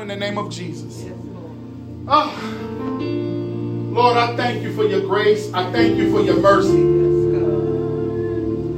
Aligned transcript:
In 0.00 0.08
the 0.08 0.16
name 0.16 0.38
of 0.38 0.50
Jesus. 0.50 1.04
Oh, 2.08 2.34
Lord, 3.92 4.16
I 4.16 4.34
thank 4.34 4.62
you 4.62 4.72
for 4.74 4.84
your 4.84 5.02
grace. 5.02 5.52
I 5.52 5.70
thank 5.72 5.98
you 5.98 6.10
for 6.10 6.22
your 6.22 6.40
mercy. 6.40 6.80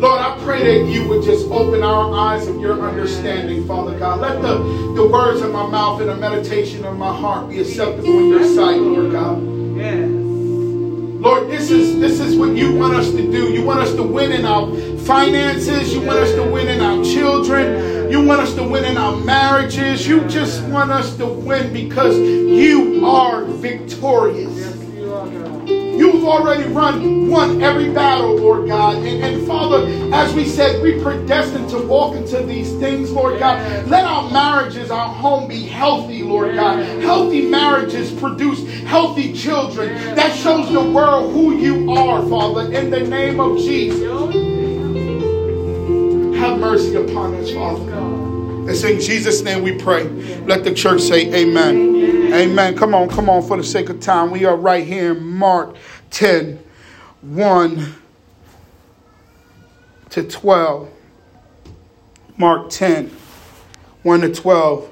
Lord, 0.00 0.21
I 0.21 0.37
pray 0.43 0.80
that 0.80 0.90
you 0.90 1.06
would 1.06 1.22
just 1.22 1.46
open 1.46 1.85
our 1.85 2.12
eyes 2.12 2.48
of 2.48 2.61
your 2.61 2.82
understanding, 2.82 3.64
Father 3.69 3.96
God. 3.96 4.21
Let 4.21 4.43
the, 4.43 4.58
the 4.96 5.06
words 5.06 5.43
of 5.43 5.53
my 5.53 5.64
mouth 5.64 6.00
and 6.00 6.11
the 6.11 6.16
meditation 6.16 6.85
of 6.85 6.98
my 6.98 7.17
heart 7.17 7.49
be 7.49 7.61
acceptable 7.61 8.19
in 8.19 8.29
your 8.29 8.45
sight, 8.45 8.81
Lord 8.81 9.13
God. 9.13 9.41
Yes. 9.77 10.09
Lord, 11.23 11.49
this 11.49 11.71
is 11.71 12.01
this 12.01 12.19
is 12.19 12.37
what 12.37 12.57
you 12.57 12.75
want 12.75 12.95
us 12.95 13.13
to 13.13 13.23
do. 13.31 13.53
You 13.53 13.65
want 13.65 13.79
us 13.79 13.95
to 13.95 14.03
win 14.03 14.33
in 14.33 14.45
our 14.45 14.67
finances. 15.07 15.95
You 15.95 16.01
want 16.01 16.19
us 16.19 16.33
to 16.34 16.43
win 16.43 16.66
in 16.66 16.80
our 16.80 17.05
children. 17.05 17.91
You 18.12 18.20
want 18.20 18.42
us 18.42 18.52
to 18.56 18.62
win 18.62 18.84
in 18.84 18.98
our 18.98 19.16
marriages. 19.16 20.06
You 20.06 20.20
just 20.27 20.62
want 20.65 20.91
us 20.91 21.16
to 21.16 21.24
win 21.24 21.73
because 21.73 22.15
you 22.19 23.06
are 23.06 23.43
victorious. 23.43 24.77
You've 25.66 26.23
already 26.27 26.65
run, 26.65 27.30
won 27.30 27.62
every 27.62 27.91
battle, 27.91 28.37
Lord 28.37 28.69
God. 28.69 28.97
And, 28.97 29.25
and, 29.25 29.47
Father, 29.47 29.87
as 30.15 30.35
we 30.35 30.45
said, 30.45 30.83
we 30.83 31.01
predestined 31.01 31.71
to 31.71 31.79
walk 31.79 32.15
into 32.15 32.43
these 32.43 32.71
things, 32.75 33.11
Lord 33.11 33.38
God. 33.38 33.88
Let 33.88 34.05
our 34.05 34.30
marriages, 34.30 34.91
our 34.91 35.09
home 35.09 35.49
be 35.49 35.66
healthy, 35.66 36.23
Lord 36.23 36.55
God. 36.55 36.85
Healthy 37.01 37.49
marriages 37.49 38.13
produce 38.13 38.63
healthy 38.83 39.33
children. 39.33 39.88
That 40.16 40.37
shows 40.37 40.71
the 40.71 40.83
world 40.83 41.33
who 41.33 41.57
you 41.57 41.91
are, 41.91 42.21
Father, 42.29 42.71
in 42.74 42.91
the 42.91 43.01
name 43.01 43.41
of 43.41 43.57
Jesus. 43.57 44.02
Have 46.38 46.59
mercy 46.59 46.97
upon 46.97 47.37
us, 47.37 47.51
Father. 47.52 47.91
It's 48.65 48.84
in 48.84 49.01
Jesus' 49.01 49.43
name 49.43 49.65
we 49.65 49.77
pray. 49.77 50.05
Let 50.45 50.62
the 50.62 50.73
church 50.73 51.01
say 51.01 51.27
amen. 51.34 51.77
amen. 51.77 52.33
Amen. 52.33 52.77
Come 52.77 52.95
on, 52.95 53.09
come 53.09 53.29
on, 53.29 53.43
for 53.43 53.57
the 53.57 53.65
sake 53.65 53.88
of 53.88 53.98
time. 53.98 54.30
We 54.30 54.45
are 54.45 54.57
right 54.57 54.87
here 54.87 55.16
in 55.16 55.24
Mark 55.24 55.74
10 56.10 56.63
1 57.23 57.95
to 60.10 60.23
12. 60.23 60.90
Mark 62.37 62.71
10 62.71 63.10
1 64.05 64.20
to 64.20 64.33
12. 64.33 64.88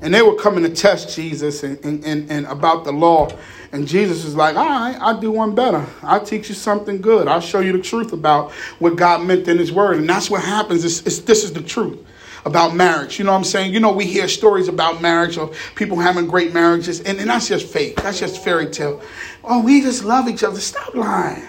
And 0.00 0.14
they 0.14 0.22
were 0.22 0.36
coming 0.36 0.62
to 0.62 0.70
test 0.70 1.14
Jesus 1.14 1.64
and, 1.64 1.84
and, 1.84 2.04
and, 2.04 2.30
and, 2.30 2.46
about 2.46 2.84
the 2.84 2.92
law. 2.92 3.30
And 3.72 3.88
Jesus 3.88 4.24
is 4.24 4.36
like, 4.36 4.54
all 4.54 4.64
right, 4.64 4.96
I'll 5.00 5.18
do 5.18 5.32
one 5.32 5.56
better. 5.56 5.84
I'll 6.02 6.24
teach 6.24 6.48
you 6.48 6.54
something 6.54 7.00
good. 7.00 7.26
I'll 7.26 7.40
show 7.40 7.58
you 7.58 7.72
the 7.72 7.82
truth 7.82 8.12
about 8.12 8.52
what 8.78 8.94
God 8.94 9.22
meant 9.22 9.48
in 9.48 9.58
his 9.58 9.72
word. 9.72 9.96
And 9.96 10.08
that's 10.08 10.30
what 10.30 10.44
happens. 10.44 10.84
It's, 10.84 11.00
it's, 11.00 11.18
this 11.20 11.42
is 11.42 11.52
the 11.52 11.62
truth 11.62 11.98
about 12.44 12.74
marriage. 12.74 13.18
You 13.18 13.24
know 13.24 13.32
what 13.32 13.38
I'm 13.38 13.44
saying? 13.44 13.72
You 13.72 13.80
know, 13.80 13.92
we 13.92 14.04
hear 14.04 14.28
stories 14.28 14.68
about 14.68 15.00
marriage 15.00 15.38
of 15.38 15.56
people 15.74 15.98
having 15.98 16.26
great 16.26 16.52
marriages, 16.52 17.00
and, 17.00 17.18
and 17.18 17.30
that's 17.30 17.48
just 17.48 17.66
fake. 17.66 17.96
That's 18.02 18.20
just 18.20 18.42
fairy 18.42 18.66
tale. 18.66 19.02
Oh, 19.42 19.62
we 19.62 19.80
just 19.80 20.04
love 20.04 20.28
each 20.28 20.44
other. 20.44 20.60
Stop 20.60 20.94
lying. 20.94 21.42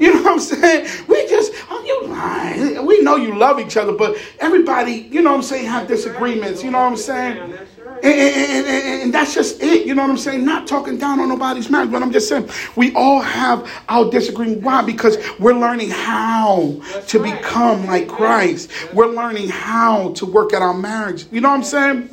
You 0.00 0.14
know 0.14 0.22
what 0.22 0.32
I'm 0.32 0.40
saying? 0.40 1.06
We 1.06 1.26
just, 1.28 1.52
oh, 1.70 1.84
you 1.84 2.08
lying. 2.08 2.86
We 2.86 3.00
know 3.02 3.16
you 3.16 3.36
love 3.38 3.60
each 3.60 3.76
other, 3.76 3.92
but 3.92 4.16
everybody, 4.40 4.92
you 5.10 5.22
know 5.22 5.30
what 5.30 5.36
I'm 5.38 5.42
saying, 5.42 5.66
have 5.66 5.86
disagreements. 5.86 6.64
You 6.64 6.70
know 6.70 6.80
what 6.80 6.92
I'm 6.92 6.96
saying? 6.96 7.58
And, 8.02 8.14
and, 8.14 8.66
and, 8.66 9.02
and, 9.02 9.14
that's 9.14 9.34
just 9.34 9.62
it. 9.62 9.86
You 9.86 9.94
know 9.94 10.02
what 10.02 10.10
I'm 10.10 10.18
saying? 10.18 10.44
Not 10.44 10.66
talking 10.66 10.98
down 10.98 11.20
on 11.20 11.28
nobody's 11.28 11.70
marriage, 11.70 11.90
but 11.90 12.02
I'm 12.02 12.12
just 12.12 12.28
saying 12.28 12.48
we 12.76 12.94
all 12.94 13.20
have 13.20 13.70
our 13.88 14.10
disagreement. 14.10 14.62
Why? 14.62 14.82
Because 14.82 15.18
we're 15.38 15.54
learning 15.54 15.90
how 15.90 16.80
to 17.08 17.22
become 17.22 17.86
like 17.86 18.08
Christ. 18.08 18.70
We're 18.92 19.12
learning 19.12 19.48
how 19.48 20.12
to 20.14 20.26
work 20.26 20.52
at 20.52 20.62
our 20.62 20.74
marriage. 20.74 21.26
You 21.32 21.40
know 21.40 21.50
what 21.50 21.56
I'm 21.56 21.64
saying? 21.64 22.10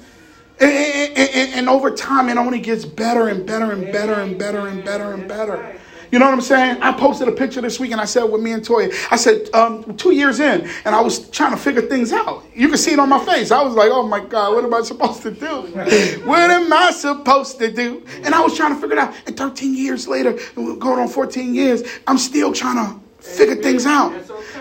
And, 0.60 1.68
over 1.68 1.92
time, 1.92 2.30
it 2.30 2.38
only 2.38 2.60
gets 2.60 2.86
better 2.86 3.28
and 3.28 3.46
better 3.46 3.72
and 3.72 3.92
better 3.92 4.14
and 4.14 4.38
better 4.38 4.68
and 4.68 4.84
better 4.86 5.14
and 5.14 5.28
better. 5.28 5.78
You 6.16 6.20
know 6.20 6.28
what 6.28 6.36
I'm 6.36 6.40
saying? 6.40 6.82
I 6.82 6.94
posted 6.94 7.28
a 7.28 7.34
picture 7.34 7.60
this 7.60 7.78
week 7.78 7.92
and 7.92 8.00
I 8.00 8.06
said 8.06 8.24
with 8.24 8.42
me 8.42 8.54
and 8.54 8.66
Toya, 8.66 8.90
I 9.12 9.18
said, 9.18 9.50
um, 9.54 9.98
two 9.98 10.14
years 10.14 10.40
in, 10.40 10.66
and 10.86 10.96
I 10.96 11.02
was 11.02 11.30
trying 11.30 11.52
to 11.52 11.58
figure 11.58 11.82
things 11.82 12.14
out. 12.14 12.46
You 12.54 12.70
can 12.70 12.78
see 12.78 12.94
it 12.94 13.00
on 13.00 13.10
my 13.10 13.20
face. 13.26 13.52
I 13.52 13.62
was 13.62 13.74
like, 13.74 13.90
oh 13.92 14.08
my 14.08 14.22
God, 14.22 14.56
what 14.56 14.64
am 14.64 14.74
I 14.74 14.82
supposed 14.84 15.24
to 15.24 15.32
do? 15.32 15.46
what 16.24 16.50
am 16.52 16.72
I 16.72 16.92
supposed 16.92 17.60
to 17.60 17.70
do? 17.70 18.02
And 18.24 18.34
I 18.34 18.40
was 18.40 18.56
trying 18.56 18.74
to 18.74 18.80
figure 18.80 18.96
it 18.96 19.00
out. 19.00 19.14
And 19.28 19.36
13 19.36 19.76
years 19.76 20.08
later, 20.08 20.40
going 20.56 21.02
on 21.02 21.10
14 21.10 21.54
years, 21.54 21.84
I'm 22.08 22.18
still 22.18 22.54
trying 22.54 22.78
to 22.78 22.98
figure 23.20 23.58
things 23.58 23.86
out. 23.86 24.14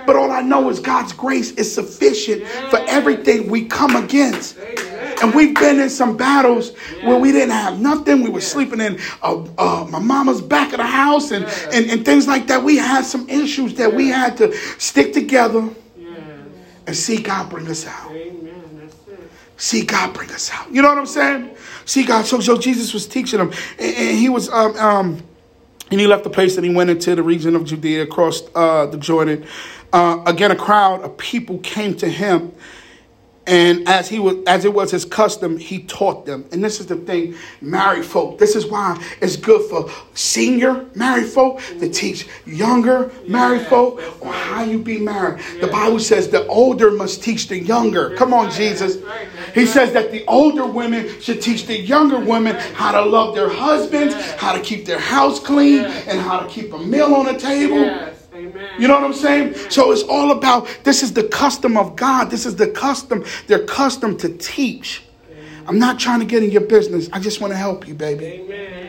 But 0.06 0.16
all 0.16 0.32
I 0.32 0.40
know 0.40 0.70
is 0.70 0.80
God's 0.80 1.12
grace 1.12 1.52
is 1.52 1.72
sufficient 1.72 2.48
for 2.70 2.80
everything 2.88 3.48
we 3.48 3.66
come 3.66 3.94
against. 3.94 4.58
And 5.22 5.34
we've 5.34 5.54
been 5.54 5.80
in 5.80 5.90
some 5.90 6.16
battles 6.16 6.76
where 7.02 7.18
we 7.18 7.32
didn't 7.32 7.50
have 7.50 7.80
nothing. 7.80 8.22
We 8.22 8.30
were 8.30 8.40
sleeping 8.40 8.80
in 8.80 8.98
uh, 9.22 9.44
uh, 9.58 9.86
my 9.90 9.98
mama's 9.98 10.40
back 10.40 10.72
of 10.72 10.78
the 10.78 10.86
house 10.86 11.30
and, 11.30 11.44
and, 11.72 11.90
and 11.90 12.04
things 12.04 12.26
like 12.26 12.46
that. 12.48 12.62
We 12.62 12.76
had 12.76 13.04
some 13.04 13.28
issues 13.28 13.74
that 13.74 13.92
we 13.94 14.08
had 14.08 14.36
to 14.38 14.52
stick 14.78 15.12
together 15.12 15.68
and 16.86 16.96
see 16.96 17.20
God 17.20 17.50
bring 17.50 17.68
us 17.68 17.86
out. 17.86 18.12
See 19.56 19.84
God 19.84 20.12
bring 20.14 20.30
us 20.30 20.50
out. 20.50 20.70
You 20.70 20.82
know 20.82 20.88
what 20.88 20.98
I'm 20.98 21.06
saying? 21.06 21.56
See 21.84 22.04
God. 22.04 22.26
So, 22.26 22.40
so 22.40 22.58
Jesus 22.58 22.92
was 22.92 23.06
teaching 23.06 23.38
them, 23.38 23.52
and, 23.78 23.96
and 23.96 24.18
he 24.18 24.28
was 24.28 24.48
um, 24.48 24.76
um, 24.76 25.22
and 25.90 26.00
he 26.00 26.06
left 26.06 26.24
the 26.24 26.30
place 26.30 26.56
and 26.56 26.66
he 26.66 26.74
went 26.74 26.90
into 26.90 27.14
the 27.14 27.22
region 27.22 27.54
of 27.54 27.64
Judea, 27.64 28.02
across 28.02 28.42
uh, 28.54 28.86
the 28.86 28.96
Jordan. 28.96 29.46
Uh, 29.92 30.22
again, 30.26 30.50
a 30.50 30.56
crowd 30.56 31.02
of 31.02 31.16
people 31.16 31.58
came 31.58 31.94
to 31.96 32.08
him 32.08 32.52
and 33.46 33.86
as 33.86 34.08
he 34.08 34.18
was, 34.18 34.36
as 34.46 34.64
it 34.64 34.72
was 34.72 34.90
his 34.90 35.04
custom, 35.04 35.58
he 35.58 35.82
taught 35.82 36.24
them. 36.24 36.46
And 36.50 36.64
this 36.64 36.80
is 36.80 36.86
the 36.86 36.96
thing, 36.96 37.34
married 37.60 38.04
folk. 38.04 38.38
This 38.38 38.56
is 38.56 38.66
why 38.66 39.02
it's 39.20 39.36
good 39.36 39.68
for 39.68 39.90
senior 40.14 40.86
married 40.94 41.26
folk 41.26 41.60
to 41.78 41.88
teach 41.90 42.26
younger 42.46 43.12
married 43.28 43.66
folk 43.66 44.00
on 44.22 44.32
how 44.32 44.62
you 44.62 44.78
be 44.78 44.98
married. 44.98 45.42
The 45.60 45.66
Bible 45.66 46.00
says 46.00 46.28
the 46.28 46.46
older 46.46 46.90
must 46.90 47.22
teach 47.22 47.48
the 47.48 47.58
younger. 47.58 48.16
Come 48.16 48.32
on, 48.32 48.50
Jesus. 48.50 48.96
He 49.54 49.66
says 49.66 49.92
that 49.92 50.10
the 50.10 50.24
older 50.26 50.66
women 50.66 51.20
should 51.20 51.42
teach 51.42 51.66
the 51.66 51.78
younger 51.78 52.18
women 52.18 52.56
how 52.74 52.92
to 52.92 53.02
love 53.02 53.34
their 53.34 53.50
husbands, 53.50 54.14
how 54.36 54.52
to 54.52 54.60
keep 54.60 54.86
their 54.86 54.98
house 54.98 55.38
clean, 55.38 55.84
and 55.84 56.18
how 56.18 56.40
to 56.40 56.48
keep 56.48 56.72
a 56.72 56.78
meal 56.78 57.14
on 57.14 57.26
the 57.26 57.38
table. 57.38 58.13
You 58.78 58.88
know 58.88 58.94
what 58.94 59.04
I'm 59.04 59.14
saying? 59.14 59.54
So 59.70 59.92
it's 59.92 60.02
all 60.02 60.30
about 60.32 60.68
this 60.84 61.02
is 61.02 61.12
the 61.12 61.24
custom 61.24 61.76
of 61.76 61.96
God. 61.96 62.30
This 62.30 62.46
is 62.46 62.56
the 62.56 62.68
custom. 62.68 63.24
They're 63.46 63.64
custom 63.64 64.16
to 64.18 64.36
teach. 64.36 65.02
I'm 65.66 65.78
not 65.78 65.98
trying 65.98 66.20
to 66.20 66.26
get 66.26 66.42
in 66.42 66.50
your 66.50 66.62
business. 66.62 67.08
I 67.12 67.20
just 67.20 67.40
want 67.40 67.52
to 67.52 67.56
help 67.56 67.88
you, 67.88 67.94
baby. 67.94 68.26
Amen. 68.26 68.84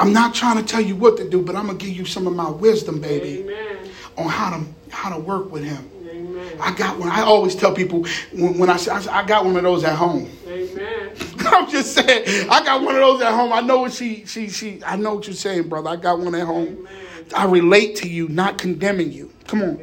I'm 0.00 0.12
not 0.12 0.34
trying 0.34 0.56
to 0.58 0.62
tell 0.62 0.80
you 0.80 0.94
what 0.94 1.16
to 1.16 1.28
do, 1.28 1.42
but 1.42 1.56
I'm 1.56 1.66
gonna 1.66 1.78
give 1.78 1.90
you 1.90 2.04
some 2.04 2.26
of 2.26 2.34
my 2.34 2.48
wisdom, 2.48 3.00
baby, 3.00 3.42
Amen. 3.42 3.78
on 4.16 4.28
how 4.28 4.56
to 4.56 4.64
how 4.90 5.10
to 5.14 5.20
work 5.20 5.50
with 5.50 5.64
him. 5.64 5.90
Amen. 6.08 6.56
I 6.60 6.72
got 6.72 6.98
one. 6.98 7.08
I 7.08 7.22
always 7.22 7.56
tell 7.56 7.74
people 7.74 8.06
when, 8.32 8.58
when 8.58 8.70
I 8.70 8.76
say 8.76 8.92
I, 8.92 9.20
I, 9.20 9.26
got 9.26 9.44
one 9.44 9.56
of 9.56 9.62
those 9.64 9.82
at 9.82 9.96
home. 9.96 10.30
Amen. 10.46 11.10
I'm 11.40 11.68
just 11.68 11.94
saying 11.94 12.48
I 12.48 12.64
got 12.64 12.82
one 12.82 12.94
of 12.94 13.00
those 13.00 13.22
at 13.22 13.32
home. 13.32 13.52
I 13.52 13.60
know 13.60 13.80
what 13.80 13.92
she 13.92 14.24
she 14.24 14.48
she. 14.48 14.80
I 14.84 14.96
know 14.96 15.14
what 15.14 15.26
you're 15.26 15.34
saying, 15.34 15.68
brother. 15.68 15.90
I 15.90 15.96
got 15.96 16.20
one 16.20 16.34
at 16.34 16.46
home. 16.46 16.86
Amen. 16.86 17.07
I 17.34 17.44
relate 17.46 17.96
to 17.96 18.08
you, 18.08 18.28
not 18.28 18.58
condemning 18.58 19.12
you. 19.12 19.30
Come 19.46 19.62
on. 19.62 19.80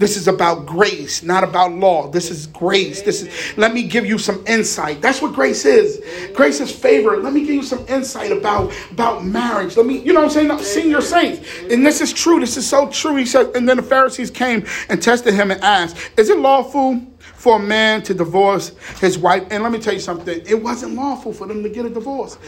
This 0.00 0.16
is 0.16 0.28
about 0.28 0.64
grace, 0.64 1.22
not 1.22 1.44
about 1.44 1.72
law. 1.72 2.08
This 2.08 2.30
is 2.30 2.46
grace. 2.46 3.02
This 3.02 3.20
is 3.20 3.58
let 3.58 3.74
me 3.74 3.82
give 3.82 4.06
you 4.06 4.16
some 4.16 4.42
insight. 4.46 5.02
That's 5.02 5.20
what 5.20 5.34
grace 5.34 5.66
is. 5.66 6.00
Grace 6.34 6.58
is 6.58 6.72
favor. 6.72 7.18
Let 7.18 7.34
me 7.34 7.40
give 7.40 7.54
you 7.54 7.62
some 7.62 7.86
insight 7.86 8.32
about, 8.32 8.72
about 8.90 9.26
marriage. 9.26 9.76
Let 9.76 9.84
me, 9.84 9.98
you 9.98 10.14
know 10.14 10.22
what 10.22 10.34
I'm 10.34 10.48
saying? 10.48 10.58
Senior 10.60 11.02
saints. 11.02 11.46
And 11.70 11.84
this 11.84 12.00
is 12.00 12.14
true. 12.14 12.40
This 12.40 12.56
is 12.56 12.66
so 12.66 12.88
true. 12.88 13.16
He 13.16 13.26
said, 13.26 13.54
and 13.54 13.68
then 13.68 13.76
the 13.76 13.82
Pharisees 13.82 14.30
came 14.30 14.64
and 14.88 15.02
tested 15.02 15.34
him 15.34 15.50
and 15.50 15.60
asked, 15.60 15.98
Is 16.16 16.30
it 16.30 16.38
lawful 16.38 17.02
for 17.18 17.56
a 17.56 17.62
man 17.62 18.02
to 18.04 18.14
divorce 18.14 18.72
his 19.00 19.18
wife? 19.18 19.46
And 19.50 19.62
let 19.62 19.70
me 19.70 19.78
tell 19.78 19.92
you 19.92 20.00
something, 20.00 20.40
it 20.46 20.62
wasn't 20.62 20.94
lawful 20.94 21.34
for 21.34 21.46
them 21.46 21.62
to 21.62 21.68
get 21.68 21.84
a 21.84 21.90
divorce. 21.90 22.38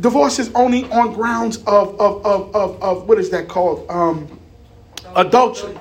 Divorce 0.00 0.38
is 0.38 0.50
only 0.54 0.90
on 0.90 1.12
grounds 1.12 1.58
of 1.58 1.98
of 2.00 2.24
of 2.26 2.54
of, 2.54 2.82
of 2.82 3.08
what 3.08 3.18
is 3.18 3.30
that 3.30 3.48
called? 3.48 3.88
Um 3.88 4.40
adultery. 5.14 5.76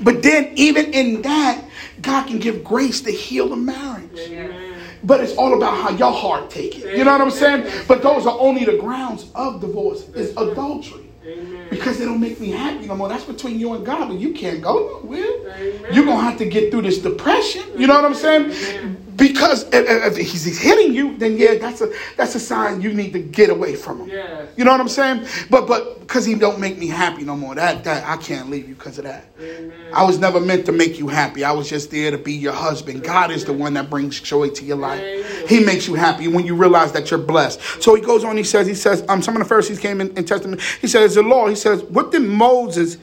But 0.00 0.22
then, 0.22 0.52
even 0.56 0.92
in 0.94 1.22
that, 1.22 1.64
God 2.00 2.26
can 2.26 2.38
give 2.38 2.62
grace 2.62 3.00
to 3.02 3.10
heal 3.10 3.48
the 3.48 3.56
marriage. 3.56 4.18
Amen. 4.18 4.80
But 5.04 5.20
it's 5.20 5.34
all 5.36 5.56
about 5.56 5.76
how 5.76 5.90
your 5.90 6.12
heart 6.12 6.48
take 6.50 6.78
it. 6.78 6.96
You 6.96 7.04
know 7.04 7.12
what 7.12 7.20
I'm 7.20 7.30
saying? 7.30 7.68
But 7.88 8.02
those 8.02 8.26
are 8.26 8.38
only 8.38 8.64
the 8.64 8.76
grounds 8.78 9.26
of 9.34 9.60
divorce. 9.60 10.08
Is 10.10 10.30
adultery. 10.36 11.10
Amen. 11.26 11.68
Because 11.70 12.00
it 12.00 12.04
don't 12.04 12.20
make 12.20 12.40
me 12.40 12.50
happy 12.50 12.86
no 12.86 12.96
more. 12.96 13.08
That's 13.08 13.24
between 13.24 13.58
you 13.58 13.74
and 13.74 13.84
God, 13.86 14.08
but 14.08 14.18
you 14.18 14.32
can't 14.32 14.60
go 14.60 15.00
nowhere. 15.02 15.92
You're 15.92 16.04
gonna 16.04 16.20
have 16.20 16.38
to 16.38 16.44
get 16.46 16.70
through 16.70 16.82
this 16.82 16.98
depression. 16.98 17.62
You 17.76 17.86
know 17.86 17.94
what 17.94 18.04
I'm 18.04 18.14
saying? 18.14 18.96
Because 19.16 19.66
if 19.72 20.16
he's 20.16 20.58
hitting 20.58 20.94
you, 20.94 21.16
then 21.18 21.36
yeah, 21.36 21.56
that's 21.56 21.80
a 21.80 21.92
that's 22.16 22.34
a 22.34 22.40
sign 22.40 22.80
you 22.80 22.92
need 22.92 23.12
to 23.12 23.18
get 23.18 23.50
away 23.50 23.74
from 23.76 24.00
him. 24.00 24.08
Yes. 24.08 24.48
You 24.56 24.64
know 24.64 24.70
what 24.70 24.80
I'm 24.80 24.88
saying? 24.88 25.26
But 25.50 25.66
but 25.66 26.00
because 26.00 26.24
he 26.24 26.34
don't 26.34 26.58
make 26.58 26.78
me 26.78 26.86
happy 26.86 27.22
no 27.24 27.36
more, 27.36 27.54
that 27.54 27.84
that 27.84 28.08
I 28.08 28.16
can't 28.16 28.48
leave 28.48 28.68
you 28.68 28.74
because 28.74 28.98
of 28.98 29.04
that. 29.04 29.26
Amen. 29.38 29.72
I 29.92 30.04
was 30.04 30.18
never 30.18 30.40
meant 30.40 30.64
to 30.66 30.72
make 30.72 30.98
you 30.98 31.08
happy. 31.08 31.44
I 31.44 31.52
was 31.52 31.68
just 31.68 31.90
there 31.90 32.10
to 32.10 32.18
be 32.18 32.32
your 32.32 32.54
husband. 32.54 33.04
God 33.04 33.30
is 33.30 33.44
the 33.44 33.52
one 33.52 33.74
that 33.74 33.90
brings 33.90 34.18
joy 34.20 34.48
to 34.50 34.64
your 34.64 34.78
life. 34.78 35.00
Amen. 35.00 35.48
He 35.48 35.60
makes 35.60 35.86
you 35.86 35.94
happy 35.94 36.28
when 36.28 36.46
you 36.46 36.54
realize 36.54 36.92
that 36.92 37.10
you're 37.10 37.20
blessed. 37.20 37.60
So 37.82 37.94
he 37.94 38.00
goes 38.00 38.24
on, 38.24 38.36
he 38.36 38.44
says, 38.44 38.66
he 38.66 38.74
says, 38.74 39.04
um, 39.08 39.20
some 39.20 39.36
of 39.36 39.42
the 39.42 39.48
Pharisees 39.48 39.78
came 39.78 40.00
in, 40.00 40.16
in 40.16 40.24
Testament. 40.24 40.62
He 40.80 40.86
says, 40.86 41.14
the 41.14 41.22
law, 41.22 41.48
he 41.48 41.54
says, 41.54 41.82
what 41.84 42.12
did 42.12 42.22
Moses 42.22 42.96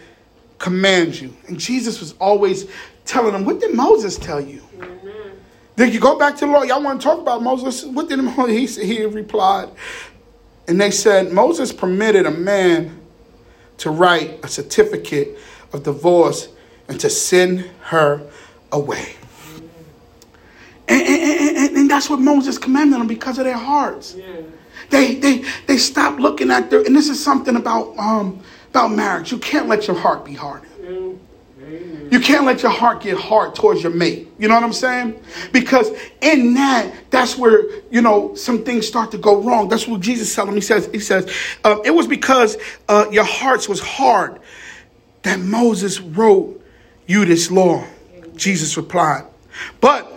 command 0.58 1.20
you? 1.20 1.36
And 1.48 1.60
Jesus 1.60 2.00
was 2.00 2.14
always 2.14 2.66
telling 3.06 3.34
them, 3.34 3.46
what 3.46 3.60
did 3.60 3.76
Moses 3.76 4.18
tell 4.18 4.42
you? 4.42 4.64
Then 5.80 5.94
you 5.94 6.02
go 6.02 6.20
back 6.20 6.36
to 6.36 6.46
the 6.46 6.52
law. 6.52 6.64
Y'all 6.64 6.84
want 6.84 7.00
to 7.00 7.08
talk 7.08 7.20
about 7.20 7.42
Moses? 7.42 7.86
What 7.86 8.10
did? 8.10 8.20
He, 8.50 8.66
he 8.66 9.06
replied, 9.06 9.70
and 10.68 10.80
they 10.80 10.92
said 10.92 11.32
Moses 11.32 11.72
permitted 11.72 12.26
a 12.26 12.32
man 12.32 13.00
to 13.78 13.90
write 13.90 14.44
a 14.44 14.50
certificate 14.50 15.38
of 15.72 15.84
divorce 15.84 16.50
and 16.90 17.00
to 17.00 17.10
send 17.10 17.62
her 17.84 18.30
away. 18.74 19.16
And, 20.90 21.02
and, 21.02 21.58
and, 21.58 21.78
and 21.78 21.90
that's 21.90 22.10
what 22.10 22.20
Moses 22.20 22.58
commanded 22.58 23.00
them 23.00 23.08
because 23.08 23.38
of 23.38 23.46
their 23.46 23.58
hearts. 23.58 24.16
Yeah. 24.16 24.42
They, 24.90 25.16
they, 25.16 25.46
they 25.66 25.78
stopped 25.78 26.20
looking 26.20 26.52
at 26.52 26.70
their, 26.70 26.82
and 26.82 26.94
this 26.94 27.08
is 27.08 27.24
something 27.24 27.56
about, 27.56 27.98
um, 27.98 28.44
about 28.72 28.92
marriage. 28.92 29.32
You 29.32 29.38
can't 29.38 29.70
let 29.70 29.88
your 29.88 29.98
heart 29.98 30.26
be 30.26 30.34
hardened. 30.34 31.22
You 32.12 32.20
can't 32.20 32.46
let 32.46 32.64
your 32.64 32.72
heart 32.72 33.02
get 33.02 33.18
hard 33.18 33.54
towards 33.56 33.84
your 33.84 33.92
mate. 33.92 34.28
You 34.40 34.48
know 34.48 34.56
what 34.56 34.64
I'm 34.64 34.74
saying? 34.74 35.22
Because 35.52 35.92
in 36.22 36.56
that, 36.56 36.92
that's 37.12 37.38
where, 37.38 37.66
you 37.92 38.02
know, 38.02 38.34
some 38.36 38.64
things 38.64 38.88
start 38.88 39.12
to 39.12 39.18
go 39.18 39.42
wrong. 39.42 39.70
That's 39.70 39.88
what 39.88 40.02
Jesus 40.02 40.34
telling 40.34 40.52
him. 40.52 40.56
He 40.56 40.62
says, 40.62 40.90
he 40.92 41.00
says, 41.00 41.32
uh, 41.64 41.80
it 41.86 41.92
was 41.92 42.08
because 42.08 42.58
uh, 42.88 43.06
your 43.12 43.26
hearts 43.26 43.70
was 43.70 43.80
hard 43.80 44.40
that 45.22 45.40
Moses 45.40 46.00
wrote 46.00 46.60
you 47.06 47.26
this 47.26 47.52
law. 47.52 47.86
Jesus 48.36 48.76
replied. 48.76 49.26
But 49.82 50.12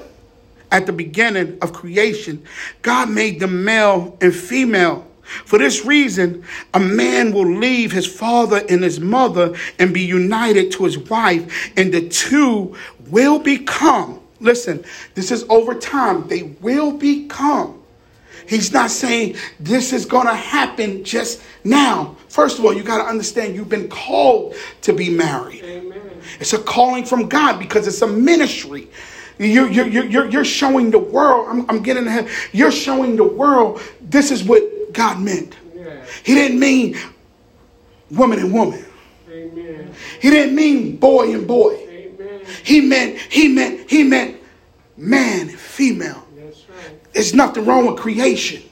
at 0.71 0.87
the 0.87 0.93
beginning 0.93 1.59
of 1.61 1.73
creation, 1.73 2.43
God 2.81 3.11
made 3.11 3.41
them 3.41 3.65
male 3.65 4.17
and 4.21 4.35
female. 4.35 5.07
For 5.45 5.59
this 5.59 5.85
reason, 5.85 6.45
a 6.75 6.81
man 6.81 7.33
will 7.33 7.47
leave 7.47 7.93
his 7.93 8.07
father 8.07 8.63
and 8.69 8.83
his 8.83 9.01
mother 9.01 9.55
and 9.79 9.93
be 9.93 10.03
united 10.03 10.73
to 10.73 10.85
his 10.85 10.99
wife, 10.99 11.73
and 11.77 11.93
the 11.93 12.09
two 12.09 12.77
will 13.09 13.39
become. 13.39 14.21
Listen, 14.41 14.85
this 15.15 15.31
is 15.31 15.45
over 15.49 15.75
time. 15.75 16.29
They 16.29 16.43
will 16.61 16.93
become. 16.93 17.83
He's 18.47 18.73
not 18.73 18.91
saying 18.91 19.37
this 19.61 19.93
is 19.93 20.05
going 20.05 20.27
to 20.27 20.35
happen 20.35 21.05
just 21.05 21.41
now. 21.65 22.17
First 22.29 22.59
of 22.59 22.65
all, 22.65 22.73
you 22.73 22.83
got 22.83 22.99
to 22.99 23.09
understand 23.09 23.55
you've 23.55 23.69
been 23.69 23.89
called 23.89 24.55
to 24.83 24.93
be 24.93 25.09
married. 25.09 25.63
Amen. 25.65 26.01
It's 26.41 26.53
a 26.53 26.59
calling 26.59 27.05
from 27.05 27.29
God 27.29 27.59
because 27.59 27.87
it's 27.87 28.03
a 28.03 28.07
ministry. 28.07 28.89
You're, 29.39 29.69
you're, 29.69 29.87
you're, 29.87 30.27
you're 30.27 30.45
showing 30.45 30.91
the 30.91 30.99
world, 30.99 31.49
I'm, 31.49 31.71
I'm 31.71 31.83
getting 31.83 32.07
ahead. 32.07 32.29
You're 32.53 32.73
showing 32.73 33.17
the 33.17 33.25
world 33.25 33.81
this 34.01 34.31
is 34.31 34.45
what 34.45 34.63
God 34.93 35.21
meant. 35.21 35.57
Yeah. 35.75 36.05
He 36.25 36.35
didn't 36.35 36.59
mean 36.59 36.97
woman 38.11 38.39
and 38.39 38.53
woman. 38.53 38.85
Amen. 39.31 39.95
He 40.21 40.31
didn't 40.31 40.55
mean 40.55 40.97
boy 40.97 41.33
and 41.33 41.47
boy. 41.47 41.75
Amen. 41.89 42.41
He 42.65 42.81
meant, 42.81 43.19
he 43.19 43.49
meant, 43.49 43.91
he 43.91 44.05
meant 44.05 44.39
man 44.97 45.49
and 45.49 45.59
female. 45.59 46.27
Right. 46.37 47.13
There's 47.13 47.35
nothing 47.35 47.65
wrong 47.65 47.87
with 47.87 47.97
creation 47.97 48.63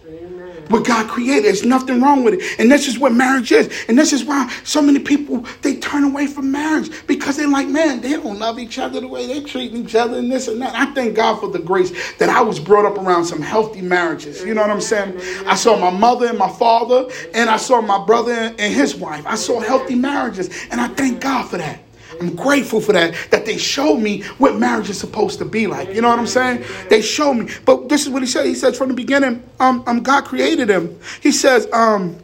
what 0.71 0.87
God 0.87 1.09
created. 1.09 1.45
There's 1.45 1.65
nothing 1.65 2.01
wrong 2.01 2.25
with 2.25 2.35
it. 2.35 2.61
And 2.61 2.71
this 2.71 2.89
is 2.89 2.99
what 2.99 3.13
marriage 3.13 3.53
is. 3.53 3.69
And 3.89 3.99
this 3.99 4.13
is 4.13 4.25
why 4.25 4.49
so 4.65 4.81
many 4.81 4.99
people 4.99 5.45
they 5.63 5.77
turn 5.77 6.05
away 6.05 6.27
from 6.27 6.51
marriage 6.51 6.91
because 7.07 7.37
they're 7.37 7.49
like, 7.49 7.69
man, 7.69 8.01
they 8.01 8.13
don't 8.13 8.39
love 8.39 8.59
each 8.59 8.79
other 8.79 9.01
the 9.01 9.09
way 9.09 9.27
they 9.27 9.43
treat 9.43 9.75
each 9.75 9.95
other 9.95 10.19
and 10.19 10.31
this 10.31 10.49
and 10.49 10.61
that. 10.63 10.75
I 10.75 10.93
thank 10.95 11.17
God 11.17 11.41
for 11.41 11.51
the 11.51 11.59
grace 11.59 11.93
that 12.17 12.29
I 12.29 12.41
was 12.41 12.61
brought 12.61 12.85
up 12.85 12.99
around 12.99 13.25
some 13.25 13.43
healthy 13.43 13.83
marriages. 13.83 14.43
You 14.43 14.55
know 14.55 14.63
what 14.63 14.71
I'm 14.71 14.81
saying? 14.81 15.21
I 15.47 15.55
saw 15.55 15.77
my 15.77 15.91
mother 15.91 16.27
and 16.27 16.39
my 16.39 16.51
father, 16.51 17.11
and 17.35 17.51
I 17.51 17.57
saw 17.57 17.81
my 17.81 18.05
brother 18.05 18.33
and 18.33 18.75
his 18.75 18.95
wife. 18.95 19.27
I 19.27 19.35
saw 19.35 19.61
healthy 19.61 19.95
marriages, 19.95 20.49
and 20.71 20.81
I 20.81 20.89
thank 20.89 21.21
God 21.21 21.49
for 21.49 21.59
that. 21.59 21.81
I'm 22.21 22.37
grateful 22.37 22.81
for 22.81 22.93
that, 22.93 23.15
that 23.31 23.47
they 23.47 23.57
showed 23.57 23.97
me 23.97 24.23
what 24.39 24.57
marriage 24.57 24.91
is 24.91 24.99
supposed 24.99 25.39
to 25.39 25.45
be 25.45 25.67
like. 25.67 25.89
You 25.95 26.03
know 26.03 26.09
what 26.09 26.19
I'm 26.19 26.27
saying? 26.27 26.65
They 26.91 27.01
showed 27.01 27.35
me. 27.35 27.49
But 27.65 27.89
this 27.89 28.03
is 28.03 28.11
what 28.11 28.23
he 28.23 28.29
said. 28.29 28.47
He 28.47 28.55
says 28.55 28.77
from 28.77 28.89
the 28.89 28.95
beginning, 28.95 29.43
um, 29.59 29.83
um 29.87 30.03
God 30.03 30.25
created 30.25 30.69
them. 30.69 30.99
He 31.23 31.33
says, 31.33 31.67
um, 31.73 32.19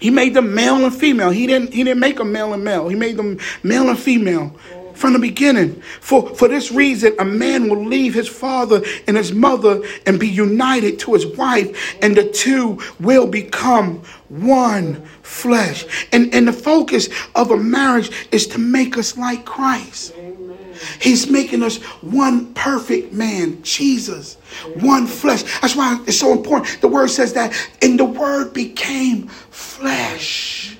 he 0.00 0.10
made 0.10 0.34
them 0.34 0.54
male 0.54 0.84
and 0.84 0.94
female. 0.94 1.30
He 1.30 1.46
didn't 1.46 1.72
he 1.72 1.84
didn't 1.84 2.00
make 2.00 2.16
them 2.16 2.32
male 2.32 2.52
and 2.52 2.64
male. 2.64 2.88
He 2.88 2.96
made 2.96 3.16
them 3.16 3.38
male 3.62 3.88
and 3.88 3.98
female 3.98 4.54
from 4.94 5.12
the 5.12 5.18
beginning. 5.18 5.80
For, 6.00 6.34
for 6.34 6.48
this 6.48 6.70
reason, 6.70 7.14
a 7.18 7.24
man 7.24 7.68
will 7.68 7.84
leave 7.84 8.14
his 8.14 8.28
father 8.28 8.82
and 9.06 9.16
his 9.16 9.32
mother 9.32 9.82
and 10.06 10.18
be 10.18 10.28
united 10.28 10.98
to 11.00 11.14
his 11.14 11.26
wife, 11.26 11.96
and 12.02 12.16
the 12.16 12.28
two 12.28 12.80
will 13.00 13.26
become 13.26 14.02
one 14.28 15.04
flesh. 15.22 16.06
And, 16.12 16.34
and 16.34 16.48
the 16.48 16.52
focus 16.52 17.08
of 17.34 17.50
a 17.50 17.56
marriage 17.56 18.10
is 18.32 18.46
to 18.48 18.58
make 18.58 18.96
us 18.96 19.16
like 19.16 19.44
Christ. 19.44 20.14
He's 21.00 21.30
making 21.30 21.62
us 21.62 21.78
one 22.02 22.52
perfect 22.54 23.12
man, 23.12 23.62
Jesus, 23.62 24.34
one 24.80 25.06
flesh. 25.06 25.42
That's 25.60 25.76
why 25.76 26.02
it's 26.06 26.18
so 26.18 26.32
important. 26.32 26.80
The 26.80 26.88
word 26.88 27.08
says 27.10 27.32
that, 27.34 27.54
and 27.80 27.98
the 27.98 28.04
word 28.04 28.52
became 28.52 29.28
flesh. 29.28 30.76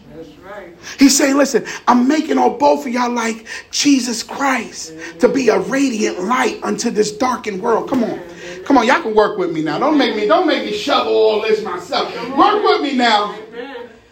He's 0.99 1.17
saying, 1.17 1.37
listen, 1.37 1.65
I'm 1.89 2.07
making 2.07 2.39
all 2.39 2.57
both 2.57 2.87
of 2.87 2.93
y'all 2.93 3.11
like 3.11 3.47
Jesus 3.71 4.23
Christ 4.23 4.93
to 5.21 5.29
be 5.29 5.49
a 5.49 5.59
radiant 5.59 6.21
light 6.21 6.61
unto 6.63 6.91
this 6.91 7.13
darkened 7.13 7.63
world. 7.63 7.89
Come 7.89 8.05
on. 8.05 8.21
Come 8.65 8.79
on, 8.79 8.87
y'all 8.87 9.03
can 9.03 9.15
work 9.15 9.39
with 9.39 9.53
me 9.53 9.63
now. 9.63 9.79
Don't 9.79 9.99
make 9.99 10.17
me, 10.17 10.27
don't 10.27 10.47
make 10.47 10.65
me 10.65 10.77
shovel 10.77 11.13
all 11.13 11.43
this 11.43 11.63
myself. 11.63 12.15
Work 12.37 12.63
with 12.63 12.83
me 12.83 12.97
now. 12.97 13.37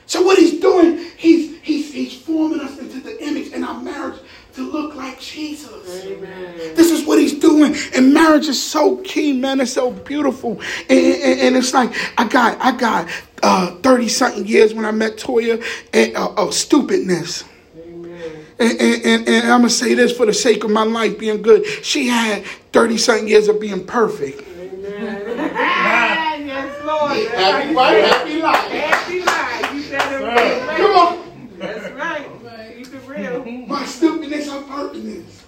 So 0.06 0.22
what 0.22 0.38
he's 0.38 0.60
doing, 0.60 0.98
he's 1.16 1.58
he's 1.62 1.92
he's 1.92 2.20
forming 2.20 2.60
us 2.60 2.78
into 2.78 3.00
the 3.00 3.22
image 3.24 3.52
in 3.52 3.64
our 3.64 3.80
marriage 3.80 4.20
to 4.54 4.70
look 4.70 4.94
like 4.94 5.18
Jesus. 5.20 6.04
Amen. 6.04 6.74
This 6.74 6.90
is 6.90 7.06
what 7.06 7.18
he's 7.18 7.38
doing. 7.38 7.74
And 7.94 8.12
marriage 8.12 8.48
is 8.48 8.62
so 8.62 8.96
key, 8.98 9.32
man. 9.32 9.60
It's 9.60 9.72
so 9.72 9.90
beautiful. 9.90 10.60
And, 10.88 10.98
and, 10.98 11.40
and 11.40 11.56
it's 11.56 11.72
like 11.72 11.92
I 12.18 12.28
got 12.28 12.60
I 12.60 12.76
got 12.76 13.08
uh, 13.42 13.74
30 13.76 14.08
something 14.08 14.46
years 14.46 14.74
when 14.74 14.84
I 14.84 14.90
met 14.90 15.16
Toya 15.16 15.64
and, 15.92 16.16
uh, 16.16 16.32
of 16.34 16.54
stupidness. 16.54 17.44
And, 18.58 18.80
and, 18.80 19.28
and, 19.28 19.44
I'm 19.50 19.60
going 19.60 19.62
to 19.62 19.70
say 19.70 19.94
this 19.94 20.16
for 20.16 20.24
the 20.24 20.32
sake 20.32 20.62
of 20.62 20.70
my 20.70 20.84
life 20.84 21.18
being 21.18 21.42
good. 21.42 21.66
She 21.66 22.06
had 22.06 22.44
30 22.72 22.96
something 22.96 23.26
years 23.26 23.48
of 23.48 23.60
being 23.60 23.84
perfect. 23.84 24.40
Amen. 24.40 25.26
yes, 26.46 26.84
Lord. 26.84 27.10
Happy 27.10 27.74
happy 27.74 28.42
life. 28.42 28.70
Happy 28.70 29.20
life. 29.24 29.74
You 29.74 29.90
better 29.90 30.76
Come 30.76 30.96
on. 30.96 31.21
That's 33.22 33.34
right. 33.36 33.44
Keep 33.44 33.54
it 33.54 33.58
real. 33.58 33.66
My 33.66 33.84
stupidness, 33.84 34.50
her 34.50 34.62
perfectness. 34.62 35.44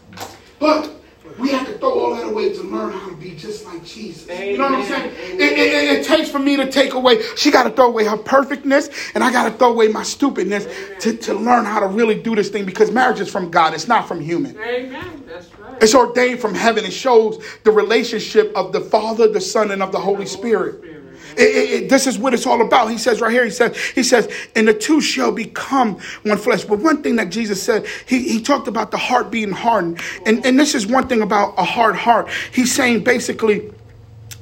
But 0.58 0.90
we 1.38 1.50
have 1.50 1.66
to 1.66 1.78
throw 1.78 1.98
all 1.98 2.14
that 2.14 2.26
away 2.26 2.52
to 2.52 2.62
learn 2.62 2.92
how 2.92 3.08
to 3.08 3.16
be 3.16 3.34
just 3.34 3.64
like 3.66 3.84
Jesus. 3.84 4.28
Amen. 4.30 4.50
You 4.50 4.58
know 4.58 4.64
what 4.64 4.72
I'm 4.74 4.86
saying? 4.86 5.40
It, 5.40 5.40
it, 5.40 5.98
it, 5.98 6.06
takes 6.06 6.28
for 6.28 6.38
me 6.38 6.56
to 6.56 6.70
take 6.70 6.94
away, 6.94 7.22
she 7.36 7.50
got 7.50 7.64
to 7.64 7.70
throw 7.70 7.86
away 7.86 8.04
her 8.04 8.16
perfectness, 8.16 8.88
and 9.14 9.24
I 9.24 9.32
got 9.32 9.44
to 9.44 9.50
throw 9.50 9.72
away 9.72 9.88
my 9.88 10.02
stupidness 10.02 10.68
to, 11.00 11.16
to 11.16 11.34
learn 11.34 11.64
how 11.64 11.80
to 11.80 11.86
really 11.86 12.20
do 12.20 12.34
this 12.34 12.50
thing 12.50 12.64
because 12.64 12.90
marriage 12.90 13.20
is 13.20 13.30
from 13.30 13.50
God, 13.50 13.74
it's 13.74 13.88
not 13.88 14.06
from 14.06 14.20
human. 14.20 14.56
Amen. 14.58 15.24
That's 15.26 15.52
right. 15.58 15.82
It's 15.82 15.94
ordained 15.94 16.40
from 16.40 16.54
heaven. 16.54 16.84
It 16.84 16.92
shows 16.92 17.42
the 17.64 17.72
relationship 17.72 18.52
of 18.54 18.72
the 18.72 18.80
Father, 18.80 19.26
the 19.26 19.40
Son, 19.40 19.70
and 19.70 19.82
of 19.82 19.90
the 19.90 20.00
Holy 20.00 20.26
Spirit. 20.26 20.84
It, 20.84 20.93
it, 21.38 21.82
it, 21.82 21.88
this 21.88 22.06
is 22.06 22.18
what 22.18 22.34
it's 22.34 22.46
all 22.46 22.60
about. 22.60 22.90
He 22.90 22.98
says 22.98 23.20
right 23.20 23.32
here, 23.32 23.44
he 23.44 23.50
says, 23.50 23.76
he 23.94 24.02
says, 24.02 24.28
and 24.54 24.68
the 24.68 24.74
two 24.74 25.00
shall 25.00 25.32
become 25.32 25.98
one 26.22 26.38
flesh. 26.38 26.64
But 26.64 26.80
one 26.80 27.02
thing 27.02 27.16
that 27.16 27.30
Jesus 27.30 27.62
said, 27.62 27.86
he, 28.06 28.28
he 28.28 28.42
talked 28.42 28.68
about 28.68 28.90
the 28.90 28.98
heart 28.98 29.30
being 29.30 29.52
hardened. 29.52 30.00
And, 30.26 30.44
and 30.46 30.58
this 30.58 30.74
is 30.74 30.86
one 30.86 31.08
thing 31.08 31.22
about 31.22 31.54
a 31.56 31.64
hard 31.64 31.96
heart. 31.96 32.28
He's 32.52 32.72
saying 32.72 33.04
basically 33.04 33.72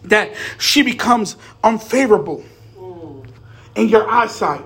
that 0.04 0.30
she 0.58 0.82
becomes 0.82 1.37
unfavorable 1.62 2.44
in 3.75 3.88
your 3.88 4.08
eyesight. 4.11 4.64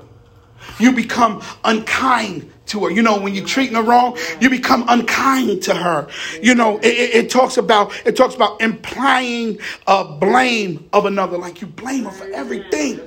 You 0.79 0.93
become 0.93 1.43
unkind 1.65 2.53
to 2.67 2.85
her. 2.85 2.91
You 2.91 3.03
know, 3.03 3.21
when 3.21 3.35
you're 3.35 3.47
treating 3.47 3.77
her 3.77 3.83
wrong, 3.83 4.17
you 4.41 4.51
become 4.51 4.85
unkind 4.89 5.63
to 5.65 5.75
her. 5.75 6.09
You 6.43 6.55
know, 6.55 6.79
it, 6.79 6.87
it, 6.87 7.15
it 7.15 7.31
talks 7.31 7.57
about 7.57 7.93
it 8.07 8.17
talks 8.17 8.35
about 8.35 8.61
implying 8.61 9.59
a 9.87 10.05
blame 10.05 10.89
of 10.93 11.07
another, 11.07 11.39
like 11.39 11.61
you 11.61 11.67
blame 11.67 12.05
her 12.05 12.11
for 12.11 12.27
everything. 12.33 13.01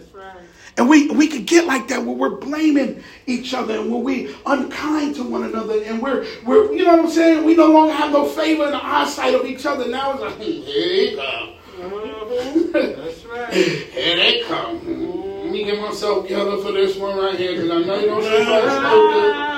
And 0.79 0.87
we, 0.87 1.09
we 1.09 1.27
could 1.27 1.45
get 1.45 1.65
like 1.65 1.89
that 1.89 2.05
where 2.05 2.15
we're 2.15 2.37
blaming 2.37 3.03
each 3.27 3.53
other 3.53 3.77
and 3.77 3.91
where 3.91 3.99
we 3.99 4.33
unkind 4.45 5.15
to 5.15 5.23
one 5.23 5.43
another 5.43 5.83
and 5.83 6.01
we're, 6.01 6.25
we're 6.45 6.71
you 6.71 6.85
know 6.85 6.95
what 6.95 7.05
I'm 7.05 7.11
saying? 7.11 7.43
We 7.43 7.53
no 7.53 7.67
longer 7.67 7.93
have 7.93 8.13
no 8.13 8.25
favor 8.25 8.63
in 8.63 8.71
the 8.71 8.85
eyesight 8.85 9.33
of 9.33 9.45
each 9.45 9.65
other. 9.65 9.89
Now 9.89 10.13
it's 10.13 10.21
like, 10.21 10.35
hmm, 10.35 10.41
here 10.43 10.87
they 10.87 11.15
come. 11.17 11.49
Mm-hmm. 11.81 13.01
That's 13.01 13.25
right. 13.25 13.53
here 13.53 14.15
they 14.15 14.43
come. 14.47 14.79
Hmm, 14.79 15.41
let 15.43 15.51
me 15.51 15.65
get 15.65 15.81
myself 15.81 16.23
together 16.23 16.57
for 16.63 16.71
this 16.71 16.95
one 16.95 17.17
right 17.17 17.37
here 17.37 17.55
because 17.55 17.71
I 17.71 17.79
know 17.79 18.19
to 18.19 18.23
say 18.23 18.45
something 18.45 18.69
stupid. 18.69 19.48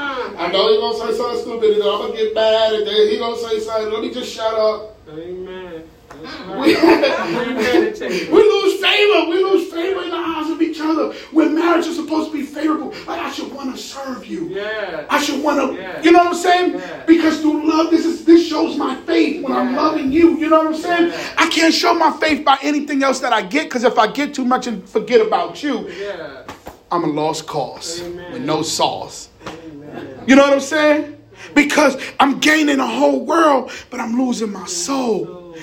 I 0.42 0.52
know 0.52 0.80
going 0.80 1.08
to 1.08 1.14
say 1.14 1.18
something 1.18 1.42
stupid. 1.42 1.76
I'm 1.76 1.82
going 1.82 2.12
to 2.14 2.18
get 2.18 2.34
mad, 2.34 2.74
And 2.74 2.88
then 2.88 3.10
he 3.10 3.18
going 3.18 3.36
to 3.36 3.42
say 3.48 3.60
something. 3.60 3.94
Let 3.94 4.02
me 4.02 4.12
just 4.12 4.34
shut 4.34 4.54
up. 4.54 4.98
Amen. 5.10 5.84
We, 6.22 6.76
we 8.32 8.42
lose 8.42 8.82
favor. 8.82 9.30
We 9.30 9.44
lose 9.44 9.72
favor 9.72 10.02
in 10.04 10.10
the 10.10 10.16
eyes 10.18 10.50
of 10.50 10.62
each 10.62 10.80
other. 10.80 11.14
When 11.32 11.56
marriage 11.56 11.86
is 11.88 11.96
supposed 11.96 12.32
to 12.32 12.38
be 12.38 12.44
favorable, 12.44 12.90
like 13.08 13.20
I 13.22 13.32
should 13.32 13.52
want 13.54 13.76
to 13.76 13.82
serve 13.82 14.26
you. 14.26 14.48
Yeah. 14.50 15.06
I 15.10 15.22
should 15.22 15.44
want 15.44 15.76
to, 15.76 15.80
Yeah. 15.82 16.02
you 16.04 16.12
know 16.12 16.20
what 16.20 16.28
I'm 16.30 16.34
saying? 16.36 16.74
Yeah. 16.74 17.06
Because 17.06 17.40
through 17.42 17.68
love, 17.68 17.90
this 17.92 18.06
is 18.06 18.26
this 18.26 18.48
shows 18.48 18.78
my 18.78 18.96
faith 19.02 19.44
when 19.44 19.52
I'm 19.54 19.76
loving 19.76 20.12
you. 20.12 20.38
You 20.38 20.50
know 20.50 20.60
what 20.60 20.68
I'm 20.68 20.76
saying? 20.76 21.10
Yeah. 21.12 21.34
I 21.38 21.48
can't 21.50 21.74
show 21.74 21.94
my 21.94 22.12
faith 22.18 22.44
by 22.46 22.58
anything 22.62 23.04
else 23.04 23.20
that 23.22 23.34
I 23.34 23.42
get. 23.44 23.64
Because 23.66 23.84
if 23.84 23.98
I 23.98 24.08
get 24.12 24.34
too 24.34 24.46
much 24.46 24.68
and 24.68 24.88
forget 24.88 25.26
about 25.26 25.62
you, 25.64 25.88
Yeah. 25.90 26.44
I'm 26.92 27.04
a 27.04 27.08
lost 27.08 27.48
cause 27.48 28.02
Amen. 28.02 28.34
with 28.34 28.44
no 28.44 28.62
sauce. 28.64 29.30
You 30.28 30.36
know 30.36 30.44
what 30.44 30.54
I'm 30.54 30.60
saying? 30.60 31.18
Because 31.56 31.98
I'm 32.20 32.40
gaining 32.40 32.78
the 32.78 32.88
whole 32.88 33.26
world, 33.26 33.72
but 33.90 34.00
I'm 34.00 34.18
losing 34.18 34.52
my 34.52 34.66
soul. 34.66 35.56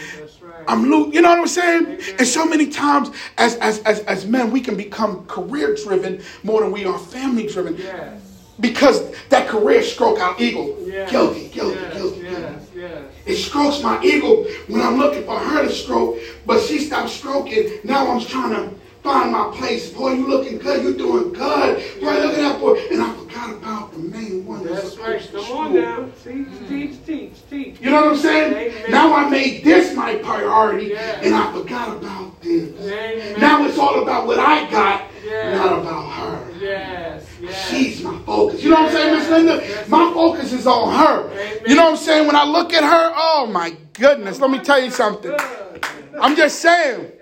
I'm 0.67 0.91
lo- 0.91 1.11
you 1.11 1.23
know 1.23 1.31
what 1.31 1.39
I'm 1.39 1.47
saying? 1.47 2.01
And 2.19 2.27
so 2.27 2.45
many 2.45 2.69
times 2.69 3.11
as 3.39 3.55
as 3.57 3.79
as, 3.81 4.01
as 4.01 4.27
men 4.27 4.51
we 4.51 4.61
can 4.61 4.77
become 4.77 5.25
career 5.27 5.75
driven 5.75 6.23
more 6.43 6.61
than 6.61 6.73
we 6.73 6.85
are 6.85 6.99
family 6.99 7.47
driven. 7.47 7.77
Yes. 7.79 8.21
Because 8.61 9.15
that 9.29 9.49
career 9.49 9.83
stroke 9.83 10.19
our 10.19 10.35
ego. 10.39 10.77
Yes. 10.85 11.11
Guilty, 11.11 11.49
guilty, 11.49 11.81
yes. 11.81 11.95
guilty, 11.95 12.21
guilty. 12.23 12.63
Yes. 12.75 13.13
It 13.25 13.37
strokes 13.37 13.83
my 13.83 14.03
ego 14.03 14.45
when 14.67 14.83
I'm 14.83 14.99
looking 14.99 15.25
for 15.25 15.39
her 15.39 15.65
to 15.65 15.73
stroke, 15.73 16.19
but 16.45 16.61
she 16.61 16.81
stopped 16.81 17.11
stroking. 17.11 17.79
Now 17.85 18.11
I'm 18.11 18.21
trying 18.21 18.55
to 18.55 18.75
find 19.09 19.33
my 19.33 19.51
place. 19.57 19.91
Boy, 19.91 20.13
you 20.13 20.29
looking 20.29 20.59
good. 20.59 20.85
You 20.85 20.95
doing 20.95 21.33
good. 21.33 22.01
Boy, 22.01 22.13
look 22.13 22.35
at 22.35 22.37
that 22.37 22.61
boy. 22.61 22.79
And 22.91 23.03
I 23.03 23.15
forgot 23.15 23.51
about 23.55 23.93
the 23.93 23.99
main 24.01 24.45
one 24.45 24.67
that's 24.67 24.99
right. 24.99 25.27
Come 25.33 25.57
on 25.57 25.75
now. 25.75 26.09
Teach, 26.23 26.69
teach, 26.69 27.07
teach, 27.07 27.33
teach. 27.49 27.81
You 27.81 27.91
know 27.91 28.03
what 28.03 28.13
I'm 28.13 28.19
saying? 28.19 28.53
Amen. 28.53 28.91
Now 28.91 29.15
I 29.15 29.31
made 29.31 29.65
this 29.65 29.97
my 29.97 30.17
priority, 30.17 30.89
Yeah. 30.89 31.21
and 31.23 31.35
I 31.35 31.51
forgot 31.53 31.97
about 31.97 32.43
this. 32.43 32.69
Amen. 32.81 33.41
Now 33.41 33.65
it's 33.67 33.79
all 33.79 34.03
about 34.03 34.27
what 34.27 34.39
I 34.39 34.71
got, 34.71 35.05
Yeah. 35.25 35.57
not 35.57 35.79
about 35.81 36.11
her. 36.11 36.51
Yes. 36.61 37.25
Yes. 37.41 37.69
She's 37.71 38.03
my 38.03 38.19
focus. 38.27 38.63
You 38.63 38.71
know 38.71 38.83
what 38.83 38.91
I'm 38.91 38.93
saying, 38.93 39.19
Miss 39.19 39.29
Linda? 39.31 39.55
Yes. 39.63 39.89
My 39.89 40.13
focus 40.13 40.53
is 40.53 40.67
on 40.67 40.95
her. 40.95 41.31
Amen. 41.31 41.59
You 41.67 41.77
know 41.77 41.85
what 41.85 41.91
I'm 41.93 41.97
saying? 41.97 42.27
When 42.27 42.37
I 42.37 42.45
look 42.45 42.75
at 42.75 42.85
her, 42.85 43.13
oh 43.17 43.49
my 43.51 43.75
goodness, 43.95 44.39
let 44.39 44.51
me 44.51 44.59
tell 44.59 44.83
you 44.83 44.91
something. 44.91 45.35
I'm 46.21 46.37
just 46.37 46.59
saying. 46.61 47.13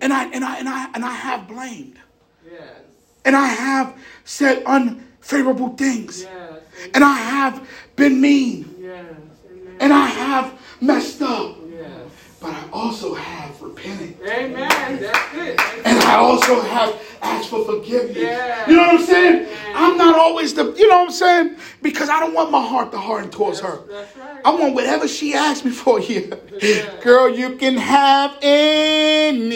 And 0.00 0.12
I 0.12 0.24
and 0.30 0.44
I 0.44 0.58
and 0.58 0.68
I 0.68 0.90
and 0.94 1.04
I 1.04 1.12
have 1.12 1.46
blamed. 1.46 1.98
Yes. 2.50 2.62
And 3.24 3.36
I 3.36 3.46
have 3.46 3.96
said 4.24 4.62
unfavorable 4.64 5.70
things. 5.76 6.22
Yes. 6.22 6.62
And 6.94 7.04
I 7.04 7.14
have 7.14 7.68
been 7.96 8.20
mean. 8.20 8.74
Yes. 8.80 9.04
And 9.78 9.92
I 9.92 10.06
have 10.06 10.58
messed 10.80 11.20
up. 11.22 11.59
But 12.40 12.54
I 12.54 12.68
also 12.72 13.12
have 13.12 13.60
repented. 13.60 14.16
Amen. 14.26 14.98
That's 15.00 15.34
it. 15.34 15.60
And 15.84 16.02
I 16.04 16.14
also 16.16 16.62
have 16.62 16.98
asked 17.20 17.50
for 17.50 17.64
forgiveness. 17.66 18.16
Yeah. 18.16 18.66
You 18.68 18.76
know 18.76 18.82
what 18.82 19.00
I'm 19.00 19.06
saying? 19.06 19.42
Yeah. 19.42 19.72
I'm 19.74 19.98
not 19.98 20.18
always 20.18 20.54
the, 20.54 20.72
you 20.72 20.88
know 20.88 21.00
what 21.00 21.08
I'm 21.08 21.12
saying? 21.12 21.56
Because 21.82 22.08
I 22.08 22.18
don't 22.18 22.32
want 22.32 22.50
my 22.50 22.66
heart 22.66 22.92
to 22.92 22.98
harden 22.98 23.30
towards 23.30 23.60
her. 23.60 23.82
That's 23.86 24.16
right. 24.16 24.40
I 24.42 24.50
want 24.52 24.74
whatever 24.74 25.06
she 25.06 25.34
asks 25.34 25.66
me 25.66 25.70
for 25.70 26.00
here. 26.00 26.38
Yeah. 26.62 27.00
Girl, 27.02 27.28
you 27.28 27.56
can 27.56 27.76
have 27.76 28.34
anything 28.40 29.50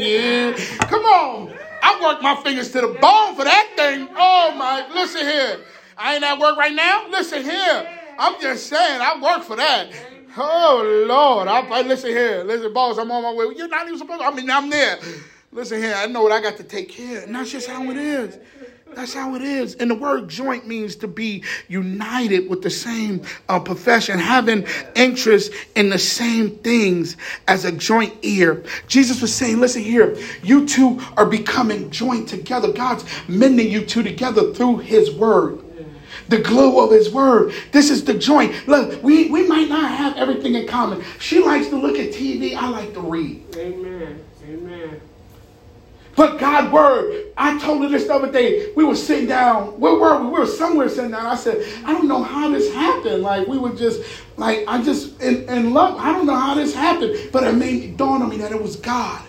you. 0.00 0.54
Come 0.80 1.04
on. 1.04 1.52
I 1.82 2.00
worked 2.02 2.22
my 2.24 2.34
fingers 2.42 2.72
to 2.72 2.80
the 2.80 2.88
bone 3.00 3.36
for 3.36 3.44
that 3.44 3.72
thing. 3.76 4.08
Oh 4.16 4.52
my, 4.56 4.84
listen 4.92 5.20
here. 5.22 5.60
I 5.96 6.16
ain't 6.16 6.24
at 6.24 6.40
work 6.40 6.56
right 6.56 6.74
now. 6.74 7.08
Listen 7.08 7.44
here. 7.44 7.88
I'm 8.18 8.40
just 8.40 8.66
saying, 8.66 9.00
I 9.00 9.20
work 9.20 9.44
for 9.44 9.54
that. 9.56 9.90
Oh 10.36 11.04
Lord, 11.08 11.48
I, 11.48 11.82
listen 11.82 12.10
here. 12.10 12.44
Listen, 12.44 12.72
boss, 12.72 12.98
I'm 12.98 13.10
on 13.10 13.22
my 13.22 13.32
way. 13.32 13.54
You're 13.56 13.68
not 13.68 13.86
even 13.86 13.98
supposed. 13.98 14.20
to. 14.20 14.26
I 14.26 14.34
mean, 14.34 14.50
I'm 14.50 14.70
there. 14.70 14.98
Listen 15.52 15.82
here. 15.82 15.94
I 15.96 16.06
know 16.06 16.22
what 16.22 16.32
I 16.32 16.40
got 16.40 16.56
to 16.58 16.64
take 16.64 16.88
care, 16.88 17.22
and 17.22 17.34
that's 17.34 17.50
just 17.50 17.68
how 17.68 17.90
it 17.90 17.96
is. 17.96 18.38
That's 18.94 19.14
how 19.14 19.36
it 19.36 19.42
is. 19.42 19.76
And 19.76 19.90
the 19.90 19.94
word 19.94 20.28
joint 20.28 20.66
means 20.66 20.96
to 20.96 21.08
be 21.08 21.44
united 21.68 22.48
with 22.48 22.62
the 22.62 22.70
same 22.70 23.22
uh, 23.48 23.60
profession, 23.60 24.18
having 24.18 24.66
interest 24.96 25.52
in 25.76 25.90
the 25.90 25.98
same 25.98 26.56
things 26.58 27.16
as 27.46 27.64
a 27.64 27.72
joint 27.72 28.14
ear. 28.22 28.64
Jesus 28.88 29.22
was 29.22 29.32
saying, 29.32 29.60
listen 29.60 29.82
here, 29.82 30.16
you 30.42 30.66
two 30.66 31.00
are 31.16 31.26
becoming 31.26 31.90
joint 31.90 32.28
together. 32.28 32.72
God's 32.72 33.04
mending 33.28 33.70
you 33.70 33.84
two 33.84 34.02
together 34.02 34.52
through 34.52 34.78
his 34.78 35.12
word. 35.12 35.62
The 36.30 36.38
glue 36.38 36.78
of 36.78 36.92
his 36.92 37.12
word. 37.12 37.52
This 37.72 37.90
is 37.90 38.04
the 38.04 38.14
joint. 38.14 38.68
Look, 38.68 39.02
we, 39.02 39.28
we 39.30 39.48
might 39.48 39.68
not 39.68 39.90
have 39.90 40.16
everything 40.16 40.54
in 40.54 40.68
common. 40.68 41.02
She 41.18 41.42
likes 41.42 41.66
to 41.68 41.76
look 41.76 41.98
at 41.98 42.10
TV. 42.10 42.54
I 42.54 42.68
like 42.68 42.94
to 42.94 43.00
read. 43.00 43.44
Amen. 43.56 44.22
Amen. 44.48 45.00
But 46.14 46.38
God 46.38 46.72
word, 46.72 47.32
I 47.36 47.58
told 47.58 47.82
her 47.82 47.88
this 47.88 48.06
the 48.06 48.14
other 48.14 48.30
day. 48.30 48.72
We 48.76 48.84
were 48.84 48.94
sitting 48.94 49.26
down. 49.26 49.80
Where 49.80 49.94
were 49.94 50.20
we? 50.20 50.26
We 50.26 50.38
were 50.38 50.46
somewhere 50.46 50.88
sitting 50.88 51.10
down. 51.10 51.26
I 51.26 51.34
said, 51.34 51.66
I 51.84 51.92
don't 51.92 52.06
know 52.06 52.22
how 52.22 52.48
this 52.50 52.72
happened. 52.72 53.22
Like 53.22 53.48
we 53.48 53.58
were 53.58 53.74
just 53.74 54.00
like 54.36 54.64
I 54.68 54.80
just 54.82 55.20
in, 55.20 55.48
in 55.48 55.74
love. 55.74 55.98
I 55.98 56.12
don't 56.12 56.26
know 56.26 56.36
how 56.36 56.54
this 56.54 56.74
happened. 56.74 57.30
But 57.32 57.42
it 57.42 57.54
made 57.54 57.82
it 57.82 57.96
dawn 57.96 58.22
on 58.22 58.28
me 58.28 58.36
that 58.36 58.52
it 58.52 58.62
was 58.62 58.76
God. 58.76 59.22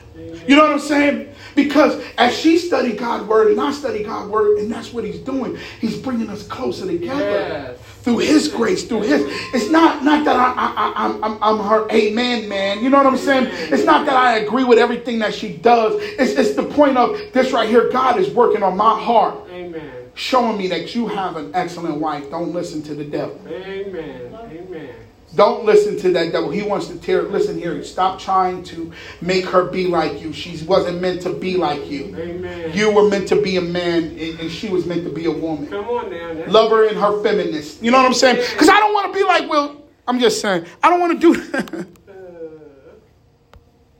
You 0.48 0.56
know 0.56 0.64
what 0.64 0.72
I'm 0.74 0.80
saying? 0.80 1.34
Because 1.56 2.02
as 2.18 2.38
she 2.38 2.58
studied 2.58 2.98
God's 2.98 3.26
word 3.26 3.52
and 3.52 3.60
I 3.60 3.72
study 3.72 4.04
God's 4.04 4.30
word, 4.30 4.60
and 4.60 4.72
that's 4.72 4.94
what 4.94 5.04
he's 5.04 5.20
doing. 5.20 5.58
He's 5.80 5.98
bringing 5.98 6.30
us 6.30 6.48
closer 6.48 6.86
together 6.86 7.22
Yes. 7.22 7.80
through 8.04 8.20
His 8.20 8.48
grace, 8.48 8.84
through 8.86 9.02
His. 9.02 9.22
It's 9.54 9.70
not 9.70 10.04
not 10.04 10.26
that 10.26 10.36
I, 10.36 10.54
I, 10.54 10.74
I 10.76 11.06
I'm, 11.06 11.24
I'm 11.24 11.44
I'm 11.44 11.60
her 11.68 11.88
amen 11.92 12.48
man. 12.50 12.84
You 12.84 12.90
know 12.90 12.98
what 12.98 13.06
I'm 13.08 13.18
saying? 13.18 13.48
It's 13.72 13.84
not 13.86 14.06
that 14.06 14.16
I 14.16 14.38
agree 14.38 14.64
with 14.64 14.78
everything 14.80 15.20
that 15.20 15.34
she 15.34 15.58
does. 15.58 15.96
It's 16.02 16.34
it's 16.34 16.56
the 16.56 16.64
point 16.64 16.98
of 16.98 17.20
this 17.34 17.52
right 17.52 17.68
here. 17.70 17.90
God 17.92 18.20
is 18.20 18.30
working 18.30 18.64
on 18.64 18.78
my 18.78 19.00
heart, 19.00 19.50
Amen. 19.50 20.12
showing 20.16 20.58
me 20.58 20.68
that 20.70 20.96
you 20.96 21.08
have 21.08 21.36
an 21.36 21.52
excellent 21.54 21.98
wife. 21.98 22.30
Don't 22.30 22.54
listen 22.54 22.82
to 22.84 22.96
the 22.96 23.06
devil. 23.06 23.40
Amen. 23.48 24.34
Amen. 24.34 24.96
Don't 25.34 25.64
listen 25.64 25.98
to 26.00 26.12
that 26.12 26.34
devil. 26.34 26.50
He 26.50 26.62
wants 26.62 26.88
to 26.88 26.98
tear. 26.98 27.24
Listen 27.24 27.58
here. 27.58 27.82
Stop 27.84 28.20
trying 28.20 28.64
to 28.64 28.92
make 29.22 29.46
her 29.46 29.66
be 29.66 29.88
like 29.88 30.22
you. 30.22 30.34
She 30.34 30.64
wasn't 30.66 31.02
meant 31.02 31.22
to 31.22 31.34
be 31.34 31.56
like 31.56 31.90
you. 31.90 32.16
Amen. 32.18 32.74
You 32.74 32.92
were 32.92 33.08
meant 33.08 33.30
to 33.30 33.42
be 33.42 33.56
a 33.56 33.62
man, 33.62 34.04
and 34.04 34.40
and 34.40 34.52
she 34.52 34.68
was 34.70 34.86
meant 34.86 35.06
to 35.06 35.10
be 35.10 35.26
a 35.26 35.32
woman. 35.32 35.68
Come 35.68 35.86
on 35.86 36.12
now. 36.12 36.46
Love 36.48 36.72
her 36.72 36.86
in 36.86 36.96
her 36.96 37.24
feminist. 37.24 37.82
You 37.82 37.92
know 37.92 37.98
what 37.98 38.08
I'm 38.08 38.14
saying? 38.14 38.38
Because 38.52 38.68
I 38.68 38.80
don't 38.80 38.94
want 38.94 39.14
to 39.14 39.20
be 39.20 39.24
like 39.24 39.50
Will. 39.50 39.82
I'm 40.08 40.20
just 40.20 40.42
saying. 40.42 40.66
I 40.84 40.90
don't 40.90 41.00
want 41.00 41.22
to 41.22 41.34
do 41.34 41.42
that. 41.52 41.88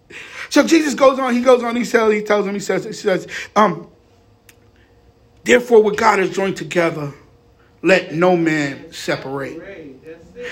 so 0.50 0.68
Jesus 0.68 0.96
goes 0.96 1.18
on. 1.18 1.34
He 1.34 1.42
goes 1.42 1.64
on. 1.64 1.78
He 1.78 1.86
tells. 1.86 2.14
He 2.14 2.24
tells 2.24 2.46
him. 2.46 2.54
He 2.54 2.60
says. 2.60 2.84
He 2.84 2.94
says. 2.94 3.28
Um. 3.56 3.88
Therefore, 5.44 5.82
what 5.82 5.98
God 5.98 6.20
has 6.20 6.30
joined 6.30 6.58
together, 6.58 7.14
let 7.82 8.14
no 8.14 8.36
man 8.36 8.92
separate. 8.92 9.91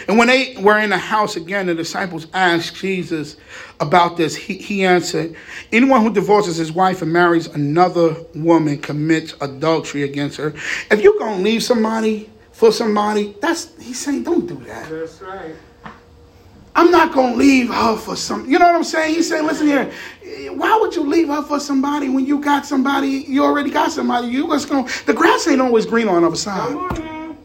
Great. 0.06 0.08
That's 0.08 0.08
it. 0.08 0.10
And 0.10 0.18
when 0.18 0.28
they 0.28 0.56
were 0.62 0.80
in 0.80 0.90
the 0.90 0.98
house 0.98 1.36
again, 1.36 1.68
the 1.68 1.76
disciples 1.76 2.28
asked 2.34 2.76
Jesus 2.76 3.38
about 3.80 4.18
this. 4.18 4.36
He, 4.36 4.58
he 4.58 4.86
answered, 4.86 5.36
Anyone 5.72 6.02
who 6.02 6.14
divorces 6.14 6.58
his 6.58 6.72
wife 6.72 7.02
and 7.02 7.12
marries 7.12 7.48
another 7.48 8.16
woman 8.36 8.78
commits 8.80 9.34
adultery 9.42 10.04
against 10.04 10.38
her. 10.38 10.54
If 10.92 11.02
you're 11.02 11.18
going 11.20 11.38
to 11.38 11.44
leave 11.44 11.64
somebody 11.64 12.30
for 12.52 12.72
somebody, 12.72 13.36
that's, 13.42 13.78
he's 13.82 14.00
saying, 14.00 14.24
don't 14.24 14.46
do 14.46 14.56
that. 14.66 14.90
That's 14.90 15.22
right. 15.22 15.56
I'm 16.76 16.92
not 16.92 17.14
going 17.14 17.34
to 17.34 17.38
leave 17.38 17.70
her 17.70 17.98
for 17.98 18.16
some, 18.16 18.50
you 18.50 18.60
know 18.60 18.66
what 18.66 18.76
I'm 18.76 18.84
saying? 18.84 19.16
He's 19.16 19.28
saying, 19.28 19.46
listen 19.46 19.68
here, 19.68 19.92
why 20.54 20.78
would 20.80 20.96
you 20.96 21.04
leave 21.04 21.28
her 21.28 21.42
for 21.42 21.60
somebody 21.60 22.10
when 22.10 22.26
you 22.26 22.40
got 22.40 22.66
somebody, 22.66 23.08
you 23.08 23.44
already 23.44 23.70
got 23.70 23.92
somebody, 23.92 24.28
you 24.28 24.46
was 24.46 24.66
going 24.66 24.86
to, 24.86 25.06
the 25.06 25.14
grass 25.14 25.48
ain't 25.48 25.62
always 25.62 25.86
green 25.86 26.08
on 26.08 26.22
the 26.22 26.28
other 26.28 26.38
side. 26.38 26.70
Come 26.70 26.78
on 26.78 26.96
now. 26.96 27.38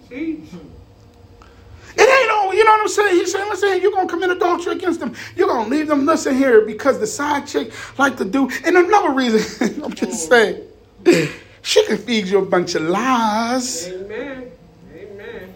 It 1.97 2.01
ain't 2.01 2.31
you 2.57 2.65
know 2.65 2.71
what 2.73 2.81
I'm 2.83 2.89
saying? 2.89 3.17
He's 3.17 3.33
saying, 3.33 3.49
listen, 3.49 3.81
you're 3.83 3.91
going 3.91 4.07
to 4.07 4.13
commit 4.13 4.31
adultery 4.31 4.75
against 4.75 5.01
them. 5.01 5.15
You're 5.37 5.49
going 5.49 5.65
to 5.65 5.71
leave 5.71 5.89
them, 5.89 6.07
listen 6.07 6.37
here, 6.37 6.63
because 6.63 6.99
the 6.99 7.07
side 7.07 7.47
chick 7.47 7.73
like 7.99 8.17
to 8.19 8.25
do. 8.25 8.51
And 8.65 8.77
another 8.77 9.11
reason, 9.11 9.83
I'm 9.85 9.93
just 9.93 10.31
mm. 10.31 10.65
saying, 11.05 11.33
she 11.63 11.85
can 11.87 11.99
feed 11.99 12.29
you 12.29 12.39
a 12.39 12.47
bunch 12.47 12.75
of 12.75 12.83
lies. 12.83 13.89
Amen. 13.89 14.51
Amen. 14.95 15.55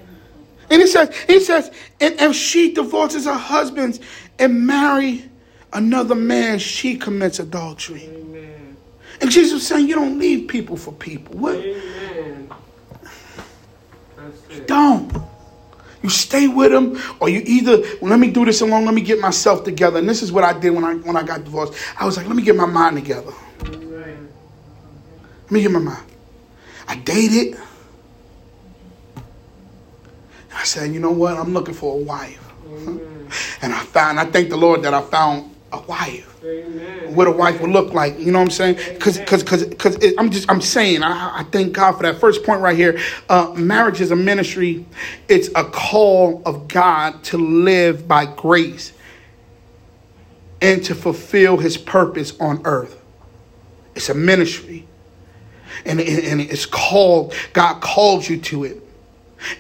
And 0.70 0.82
he 0.82 0.86
says, 0.86 1.16
he 1.26 1.40
says, 1.40 1.70
and 2.00 2.20
if 2.20 2.34
she 2.34 2.72
divorces 2.72 3.24
her 3.26 3.34
husband 3.34 4.00
and 4.38 4.66
marry 4.66 5.24
another 5.72 6.14
man, 6.14 6.58
she 6.58 6.96
commits 6.96 7.38
adultery. 7.38 8.04
Amen. 8.04 8.76
And 9.20 9.30
Jesus 9.30 9.54
was 9.54 9.66
saying, 9.66 9.88
you 9.88 9.94
don't 9.94 10.18
leave 10.18 10.48
people 10.48 10.76
for 10.76 10.92
people. 10.92 11.36
What? 11.36 11.56
Amen. 11.56 12.50
That's 14.16 14.56
it. 14.56 14.66
Don't. 14.66 15.12
You 16.02 16.08
stay 16.10 16.46
with 16.46 16.70
them, 16.70 17.00
or 17.20 17.28
you 17.28 17.42
either 17.44 17.78
well, 18.00 18.10
let 18.10 18.20
me 18.20 18.30
do 18.30 18.44
this 18.44 18.60
alone. 18.60 18.84
Let 18.84 18.94
me 18.94 19.00
get 19.00 19.20
myself 19.20 19.64
together. 19.64 19.98
And 19.98 20.08
this 20.08 20.22
is 20.22 20.30
what 20.30 20.44
I 20.44 20.52
did 20.52 20.70
when 20.70 20.84
I 20.84 20.94
when 20.94 21.16
I 21.16 21.22
got 21.22 21.44
divorced. 21.44 21.74
I 21.98 22.06
was 22.06 22.16
like, 22.16 22.26
let 22.26 22.36
me 22.36 22.42
get 22.42 22.56
my 22.56 22.66
mind 22.66 22.96
together. 22.96 23.32
Let 23.62 25.50
me 25.50 25.62
get 25.62 25.70
my 25.72 25.80
mind. 25.80 26.04
I 26.86 26.96
dated. 26.96 27.58
I 30.54 30.64
said, 30.64 30.92
you 30.92 31.00
know 31.00 31.12
what? 31.12 31.36
I'm 31.36 31.52
looking 31.52 31.74
for 31.74 31.94
a 31.94 32.02
wife. 32.02 32.44
And 33.62 33.72
I 33.72 33.78
found, 33.80 34.18
I 34.18 34.24
thank 34.24 34.48
the 34.50 34.56
Lord 34.56 34.82
that 34.82 34.94
I 34.94 35.00
found 35.02 35.54
a 35.72 35.80
wife. 35.82 36.42
Amen. 36.44 37.14
What 37.14 37.26
a 37.26 37.30
wife 37.30 37.60
would 37.60 37.70
look 37.70 37.92
like, 37.92 38.18
you 38.18 38.32
know 38.32 38.38
what 38.38 38.46
I'm 38.46 38.50
saying? 38.50 38.76
Because, 38.94 39.18
because, 39.18 39.42
because, 39.42 39.66
because 39.66 40.14
I'm 40.16 40.30
just, 40.30 40.50
I'm 40.50 40.60
saying, 40.60 41.02
I, 41.02 41.40
I 41.40 41.42
thank 41.44 41.72
God 41.72 41.92
for 41.92 42.04
that 42.04 42.18
first 42.20 42.44
point 42.44 42.60
right 42.60 42.76
here. 42.76 42.98
Uh, 43.28 43.52
marriage 43.56 44.00
is 44.00 44.10
a 44.10 44.16
ministry. 44.16 44.86
It's 45.28 45.48
a 45.54 45.64
call 45.64 46.42
of 46.46 46.68
God 46.68 47.22
to 47.24 47.38
live 47.38 48.08
by 48.08 48.26
grace 48.26 48.92
and 50.60 50.82
to 50.84 50.94
fulfill 50.94 51.58
His 51.58 51.76
purpose 51.76 52.38
on 52.40 52.62
earth. 52.64 53.00
It's 53.94 54.08
a 54.08 54.14
ministry, 54.14 54.86
and, 55.84 56.00
and, 56.00 56.24
and 56.24 56.40
it's 56.40 56.66
called. 56.66 57.34
God 57.52 57.80
called 57.80 58.28
you 58.28 58.38
to 58.38 58.64
it. 58.64 58.82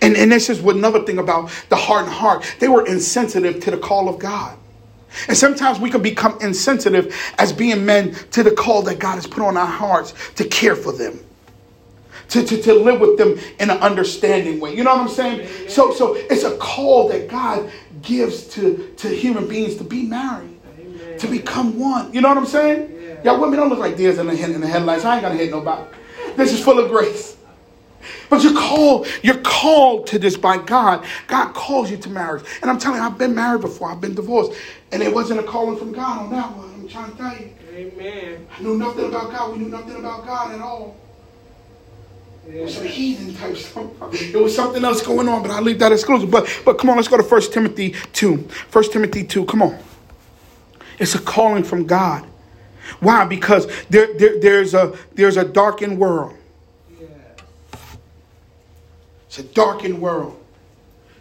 And, 0.02 0.16
and 0.16 0.32
this 0.32 0.50
is 0.50 0.60
another 0.60 1.04
thing 1.04 1.18
about 1.18 1.50
the 1.68 1.76
heart 1.76 2.04
and 2.04 2.12
heart. 2.12 2.56
They 2.58 2.68
were 2.68 2.86
insensitive 2.86 3.60
to 3.60 3.70
the 3.70 3.78
call 3.78 4.08
of 4.08 4.18
God. 4.18 4.57
And 5.26 5.36
sometimes 5.36 5.80
we 5.80 5.90
can 5.90 6.02
become 6.02 6.38
insensitive 6.40 7.14
as 7.38 7.52
being 7.52 7.84
men 7.84 8.14
to 8.32 8.42
the 8.42 8.50
call 8.50 8.82
that 8.82 8.98
God 8.98 9.16
has 9.16 9.26
put 9.26 9.42
on 9.42 9.56
our 9.56 9.66
hearts 9.66 10.14
to 10.36 10.44
care 10.44 10.76
for 10.76 10.92
them. 10.92 11.18
To, 12.30 12.44
to, 12.44 12.62
to 12.62 12.74
live 12.74 13.00
with 13.00 13.16
them 13.16 13.38
in 13.58 13.70
an 13.70 13.78
understanding 13.78 14.60
way. 14.60 14.76
You 14.76 14.84
know 14.84 14.94
what 14.94 15.00
I'm 15.00 15.08
saying? 15.08 15.48
So 15.68 15.94
so 15.94 16.14
it's 16.14 16.44
a 16.44 16.58
call 16.58 17.08
that 17.08 17.28
God 17.28 17.70
gives 18.02 18.46
to, 18.48 18.92
to 18.98 19.08
human 19.08 19.48
beings 19.48 19.76
to 19.76 19.84
be 19.84 20.02
married. 20.02 20.60
To 21.20 21.26
become 21.26 21.78
one. 21.78 22.12
You 22.12 22.20
know 22.20 22.28
what 22.28 22.36
I'm 22.36 22.46
saying? 22.46 22.94
Yeah. 23.00 23.32
Y'all 23.32 23.40
women 23.40 23.58
don't 23.58 23.70
look 23.70 23.78
like 23.78 23.96
deers 23.96 24.18
in 24.18 24.26
the, 24.26 24.34
in 24.34 24.60
the 24.60 24.66
headlights. 24.66 25.06
I 25.06 25.14
ain't 25.14 25.22
gonna 25.22 25.36
hit 25.36 25.50
nobody. 25.50 25.88
This 26.36 26.52
is 26.52 26.62
full 26.62 26.78
of 26.78 26.90
grace. 26.90 27.37
But 28.30 28.42
you're 28.42 28.54
called, 28.54 29.06
you're 29.22 29.40
called 29.42 30.06
to 30.08 30.18
this 30.18 30.36
by 30.36 30.58
God. 30.58 31.04
God 31.26 31.52
calls 31.54 31.90
you 31.90 31.96
to 31.98 32.10
marriage. 32.10 32.44
And 32.62 32.70
I'm 32.70 32.78
telling 32.78 33.00
you, 33.00 33.06
I've 33.06 33.18
been 33.18 33.34
married 33.34 33.60
before, 33.60 33.90
I've 33.90 34.00
been 34.00 34.14
divorced. 34.14 34.58
And 34.92 35.02
it 35.02 35.12
wasn't 35.12 35.40
a 35.40 35.42
calling 35.42 35.76
from 35.78 35.92
God 35.92 36.18
on 36.18 36.30
that 36.30 36.56
one. 36.56 36.72
I'm 36.74 36.88
trying 36.88 37.10
to 37.10 37.16
tell 37.16 37.36
you. 37.36 37.54
Amen. 37.74 38.46
I 38.56 38.62
knew 38.62 38.76
nothing 38.76 39.04
about 39.04 39.30
God. 39.30 39.52
We 39.52 39.58
knew 39.58 39.68
nothing 39.68 39.96
about 39.96 40.26
God 40.26 40.52
at 40.52 40.60
all. 40.60 40.96
It 42.48 42.62
was 42.62 42.76
some 42.76 42.86
heathen 42.86 43.34
type 43.34 43.56
stuff. 43.56 43.86
It 44.14 44.34
was 44.34 44.56
something 44.56 44.82
else 44.82 45.02
going 45.02 45.28
on, 45.28 45.42
but 45.42 45.50
I'll 45.50 45.62
leave 45.62 45.78
that 45.80 45.92
exclusive. 45.92 46.30
But 46.30 46.48
but 46.64 46.78
come 46.78 46.88
on, 46.88 46.96
let's 46.96 47.08
go 47.08 47.18
to 47.18 47.22
1 47.22 47.52
Timothy 47.52 47.94
2. 48.14 48.48
1 48.72 48.84
Timothy 48.90 49.22
2, 49.24 49.44
come 49.44 49.62
on. 49.62 49.78
It's 50.98 51.14
a 51.14 51.20
calling 51.20 51.62
from 51.62 51.86
God. 51.86 52.26
Why? 53.00 53.26
Because 53.26 53.68
there, 53.90 54.14
there, 54.14 54.40
there's 54.40 54.74
a 54.74 54.96
there's 55.14 55.36
a 55.36 55.44
darkened 55.44 55.98
world. 55.98 56.34
Yes. 56.98 57.10
It's 59.38 59.48
a 59.48 59.54
darkened 59.54 60.00
world. 60.00 60.34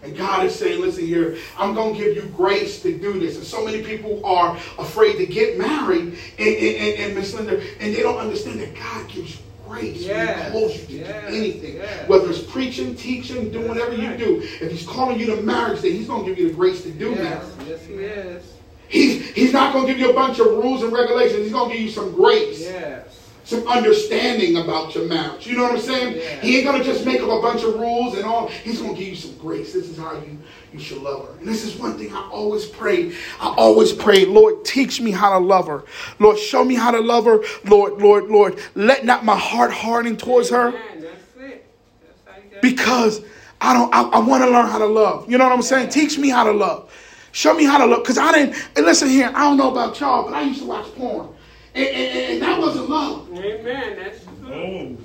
And 0.04 0.16
God 0.16 0.46
is 0.46 0.56
saying, 0.56 0.82
listen 0.82 1.06
here, 1.06 1.38
I'm 1.58 1.74
going 1.74 1.96
to 1.96 2.04
give 2.04 2.16
you 2.16 2.24
grace 2.36 2.82
to 2.84 2.98
do 2.98 3.20
this. 3.20 3.36
And 3.36 3.46
so 3.46 3.64
many 3.66 3.84
people 3.84 4.26
are 4.26 4.56
afraid 4.80 5.18
to 5.18 5.26
get 5.26 5.58
married, 5.58 6.02
and, 6.02 6.18
and, 6.40 6.48
and, 6.78 7.00
and 7.00 7.16
Miss 7.16 7.34
Linda, 7.34 7.62
and 7.80 7.96
they 7.96 8.02
don't 8.02 8.18
understand 8.18 8.60
that 8.62 8.76
God 8.76 9.08
gives 9.10 9.36
you 9.36 9.42
grace 9.68 10.02
when 10.02 10.10
Yes. 10.10 10.46
He 10.46 10.52
calls 10.52 10.76
you 10.78 10.86
to 10.88 10.94
Yes. 10.94 11.30
do 11.32 11.36
anything. 11.38 11.76
Yes. 11.76 12.10
Whether 12.10 12.30
it's 12.30 12.42
preaching, 12.42 12.96
teaching, 12.96 13.52
doing 13.52 13.68
whatever 13.68 13.94
you 13.94 14.16
do. 14.18 14.42
If 14.62 14.72
He's 14.72 14.86
calling 14.86 15.20
you 15.20 15.26
to 15.28 15.42
marriage, 15.42 15.82
then 15.82 15.92
He's 15.92 16.08
going 16.08 16.24
to 16.26 16.30
give 16.30 16.40
you 16.40 16.50
the 16.50 16.56
grace 16.56 16.84
to 16.84 16.92
do 16.92 17.10
Yes. 17.12 17.18
marriage. 17.20 17.68
Yes, 17.68 17.86
he 17.86 17.94
is. 17.94 18.54
He's, 18.88 19.30
he's 19.32 19.54
not 19.54 19.74
going 19.74 19.86
to 19.88 19.92
give 19.94 20.00
you 20.00 20.10
a 20.12 20.14
bunch 20.14 20.40
of 20.40 20.48
rules 20.48 20.82
and 20.84 20.94
regulations. 20.94 21.40
He's 21.44 21.52
going 21.52 21.70
to 21.70 21.76
give 21.76 21.84
you 21.84 21.92
some 21.92 22.14
grace 22.14 22.62
Yes. 22.62 23.17
Some 23.48 23.66
understanding 23.66 24.58
about 24.58 24.94
your 24.94 25.06
marriage. 25.06 25.48
You 25.48 25.56
know 25.56 25.63
what 25.63 25.75
I'm 25.75 25.80
saying? 25.80 26.18
Yeah. 26.18 26.42
He 26.42 26.58
ain't 26.58 26.66
gonna 26.66 26.84
just 26.84 27.06
make 27.06 27.22
up 27.22 27.30
a 27.30 27.42
bunch 27.42 27.63
of 27.63 27.75
rules 27.75 28.16
and 28.18 28.25
all. 28.25 28.48
He's 28.48 28.82
gonna 28.82 28.94
give 28.94 29.08
you 29.08 29.16
some 29.16 29.38
grace. 29.38 29.72
This 29.72 29.88
is 29.88 29.98
how 29.98 30.16
you 30.16 30.38
you 30.74 30.80
should 30.80 31.01
love 31.01 31.25
her. 31.25 31.39
And 31.39 31.48
this 31.48 31.63
is 31.63 31.77
one 31.77 31.98
thing 31.98 32.13
I 32.13 32.30
always 32.30 32.66
pray. 32.66 33.13
I 33.39 33.56
always 33.58 33.94
pray, 33.94 34.25
Lord, 34.25 34.66
teach 34.66 35.00
me 35.00 35.12
how 35.12 35.39
to 35.39 35.44
love 35.44 35.68
her. 35.68 35.86
Lord, 36.20 36.38
show 36.38 36.66
me 36.66 36.75
how 36.75 36.92
to 36.92 37.00
love 37.00 37.24
her. 37.24 37.39
Lord, 37.63 38.01
Lord, 38.01 38.25
Lord, 38.25 38.60
let 38.75 39.06
not 39.06 39.24
my 39.24 39.38
heart 39.38 39.72
harden 39.72 40.18
towards 40.18 40.50
her 40.50 40.72
That's 40.72 41.04
it. 41.39 41.65
That's 42.06 42.19
how 42.26 42.36
you 42.43 42.50
got 42.52 42.62
because 42.62 43.22
I 43.62 43.74
don't. 43.74 43.93
I, 43.95 44.02
I 44.02 44.19
want 44.19 44.43
to 44.43 44.50
learn 44.50 44.67
how 44.67 44.78
to 44.78 44.86
love. 44.86 45.32
You 45.32 45.38
know 45.38 45.45
what 45.45 45.54
I'm 45.54 45.62
saying? 45.62 45.88
Teach 45.88 46.17
me 46.17 46.28
how 46.28 46.43
to 46.43 46.52
love. 46.52 46.91
Show 47.32 47.54
me 47.54 47.63
how 47.63 47.78
to 47.78 47.86
love. 47.86 48.04
Cause 48.06 48.17
I 48.17 48.34
didn't. 48.34 48.56
And 48.76 48.86
listen 48.86 49.08
here, 49.08 49.32
I 49.34 49.45
don't 49.45 49.56
know 49.56 49.72
about 49.72 49.98
y'all, 50.02 50.26
but 50.26 50.34
I 50.34 50.41
used 50.41 50.60
to 50.60 50.65
watch 50.65 50.88
porn, 50.95 51.30
and, 51.78 51.96
and, 51.96 52.34
and 52.34 52.42
that 52.42 52.60
wasn't 52.60 52.90
love. 52.90 53.30
Amen. 53.38 53.96
That's 53.98 54.24
true. 54.24 54.54
Oh. 54.54 54.98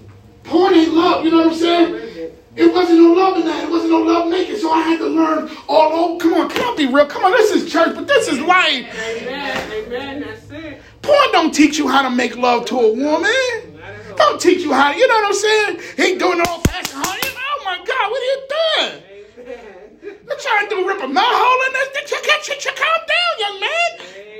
Porn 0.44 0.74
ain't 0.74 0.94
love. 0.94 1.24
You 1.24 1.30
know 1.30 1.38
what 1.38 1.46
I'm 1.48 1.54
saying? 1.54 2.32
It 2.54 2.72
wasn't 2.72 2.98
no 2.98 3.12
love 3.12 3.38
in 3.38 3.46
that. 3.46 3.64
It 3.64 3.70
wasn't 3.70 3.92
no 3.92 4.02
love 4.02 4.28
naked. 4.28 4.58
So 4.58 4.70
I 4.70 4.82
had 4.82 4.98
to 4.98 5.06
learn 5.06 5.50
all 5.68 5.92
over. 5.92 6.20
Come 6.20 6.34
on, 6.34 6.48
can 6.50 6.62
I 6.62 6.76
be 6.76 6.86
real? 6.86 7.06
Come 7.06 7.24
on, 7.24 7.32
this 7.32 7.50
is 7.50 7.70
church, 7.70 7.94
but 7.94 8.06
this 8.06 8.28
is 8.28 8.40
life. 8.40 8.86
Amen. 8.94 9.72
Amen. 9.72 10.20
That's 10.20 10.50
it. 10.50 10.82
Porn 11.02 11.32
don't 11.32 11.54
teach 11.54 11.78
you 11.78 11.88
how 11.88 12.02
to 12.02 12.10
make 12.10 12.36
love 12.36 12.66
to 12.66 12.78
a 12.78 12.92
woman. 12.92 13.30
Not 13.74 13.84
at 13.84 14.10
all. 14.10 14.16
Don't 14.16 14.40
teach 14.40 14.62
you 14.62 14.72
how. 14.72 14.92
You 14.92 15.06
know 15.08 15.14
what 15.14 15.26
I'm 15.26 15.34
saying? 15.34 15.80
He 15.96 16.18
doing 16.18 16.40
it 16.40 16.48
all 16.48 16.60
fast. 16.60 16.92
Honey. 16.92 17.36
Oh 17.36 17.62
my 17.64 17.76
God, 17.76 18.10
what 18.10 18.20
are 18.20 18.30
you 18.32 18.40
doing? 18.56 19.02
Amen. 19.38 20.18
You're 20.26 20.38
trying 20.38 20.68
to 20.68 20.86
rip 20.86 21.02
a 21.02 21.08
mouth 21.08 21.24
hole 21.26 21.66
in 21.66 21.72
this. 21.72 21.82
Calm 22.64 23.00
down, 23.06 23.32
young 23.38 23.60
man. 23.60 23.90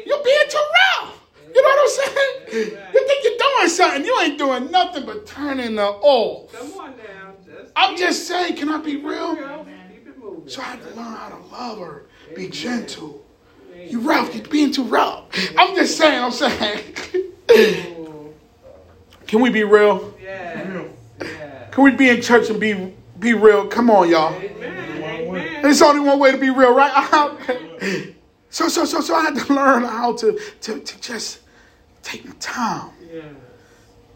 You're 0.06 0.22
being 0.22 0.48
too 0.50 0.58
rough. 0.58 1.21
You 1.54 1.62
know 1.62 1.68
what 1.68 1.80
I'm 1.80 1.88
saying? 1.88 2.78
You 2.94 3.06
think 3.06 3.24
you're 3.24 3.38
doing 3.38 3.68
something. 3.68 4.04
You 4.04 4.20
ain't 4.20 4.38
doing 4.38 4.70
nothing 4.70 5.06
but 5.06 5.26
turning 5.26 5.76
the 5.76 5.86
off. 5.86 6.52
Come 6.52 6.72
on 6.80 6.96
now. 6.96 7.34
Just 7.44 7.72
I'm 7.76 7.96
just 7.96 8.26
saying, 8.26 8.56
can 8.56 8.68
I 8.68 8.78
be 8.78 8.96
real? 8.96 9.36
real. 9.36 9.66
Keep 9.90 10.08
it 10.08 10.18
moving. 10.18 10.48
So 10.48 10.60
I 10.60 10.64
had 10.64 10.82
to 10.82 10.88
learn 10.88 11.14
how 11.14 11.28
to 11.28 11.36
love 11.54 11.78
her, 11.78 12.06
be 12.34 12.48
gentle. 12.48 13.24
You 13.88 14.00
rough, 14.00 14.34
you're 14.34 14.46
being 14.46 14.72
too 14.72 14.84
rough. 14.84 15.24
I'm 15.58 15.74
just 15.74 15.96
saying, 15.98 16.22
I'm 16.22 16.30
saying. 16.30 16.94
Can 19.26 19.40
we 19.40 19.50
be 19.50 19.64
real? 19.64 20.14
Yes. 20.20 20.88
Yes. 21.20 21.74
Can 21.74 21.84
we 21.84 21.90
be 21.90 22.08
in 22.10 22.20
church 22.20 22.50
and 22.50 22.60
be 22.60 22.94
be 23.18 23.34
real? 23.34 23.66
Come 23.66 23.90
on, 23.90 24.08
y'all. 24.08 24.34
Amen. 24.34 25.02
Amen. 25.02 25.62
There's 25.62 25.82
only 25.82 26.00
one 26.00 26.18
way 26.18 26.32
to 26.32 26.38
be 26.38 26.50
real, 26.50 26.74
right? 26.74 26.92
so 28.52 28.68
so 28.68 28.84
so 28.84 29.00
so 29.00 29.16
I 29.16 29.22
had 29.22 29.34
to 29.34 29.52
learn 29.52 29.82
how 29.82 30.12
to 30.18 30.38
to, 30.60 30.78
to 30.78 31.00
just 31.00 31.40
take 32.02 32.24
my 32.24 32.34
time. 32.38 32.90
Yes. 33.12 33.24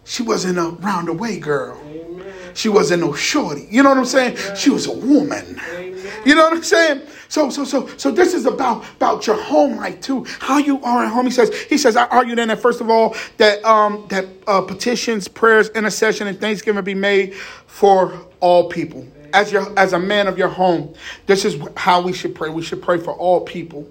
She 0.05 0.23
wasn't 0.23 0.59
a 0.59 0.71
roundaway 0.83 1.41
girl. 1.41 1.81
Amen. 1.85 2.33
She 2.55 2.69
wasn't 2.69 3.03
no 3.03 3.13
shorty. 3.13 3.67
You 3.71 3.83
know 3.83 3.89
what 3.89 3.99
I'm 3.99 4.05
saying? 4.05 4.37
She 4.55 4.71
was 4.71 4.87
a 4.87 4.93
woman. 4.93 5.61
Amen. 5.73 5.97
You 6.25 6.37
know 6.37 6.45
what 6.45 6.57
I'm 6.57 6.63
saying? 6.63 7.03
So, 7.29 7.51
so, 7.51 7.65
so, 7.65 7.89
so 7.97 8.13
this 8.13 8.33
is 8.33 8.47
about 8.47 8.85
about 8.97 9.27
your 9.27 9.37
home 9.37 9.77
life 9.77 10.01
too. 10.01 10.25
How 10.39 10.59
you 10.59 10.81
are 10.85 11.05
at 11.05 11.11
home. 11.11 11.27
He 11.27 11.33
says. 11.33 11.53
He 11.63 11.77
says. 11.77 11.97
I 11.97 12.07
argue 12.07 12.37
then 12.37 12.49
that 12.49 12.61
first 12.61 12.81
of 12.81 12.89
all 12.89 13.17
that 13.39 13.65
um 13.65 14.07
that 14.11 14.27
uh, 14.47 14.61
petitions, 14.61 15.29
prayers, 15.29 15.71
intercession, 15.71 16.29
and 16.29 16.39
thanksgiving 16.39 16.85
be 16.85 16.95
made 16.95 17.35
for 17.35 18.17
all 18.41 18.69
people. 18.69 19.07
As 19.33 19.51
your 19.51 19.77
as 19.77 19.93
a 19.93 19.99
man 19.99 20.29
of 20.29 20.39
your 20.39 20.49
home, 20.49 20.95
this 21.27 21.45
is 21.45 21.61
how 21.77 22.01
we 22.01 22.13
should 22.13 22.35
pray. 22.35 22.49
We 22.49 22.63
should 22.63 22.81
pray 22.81 22.99
for 22.99 23.13
all 23.15 23.41
people. 23.41 23.89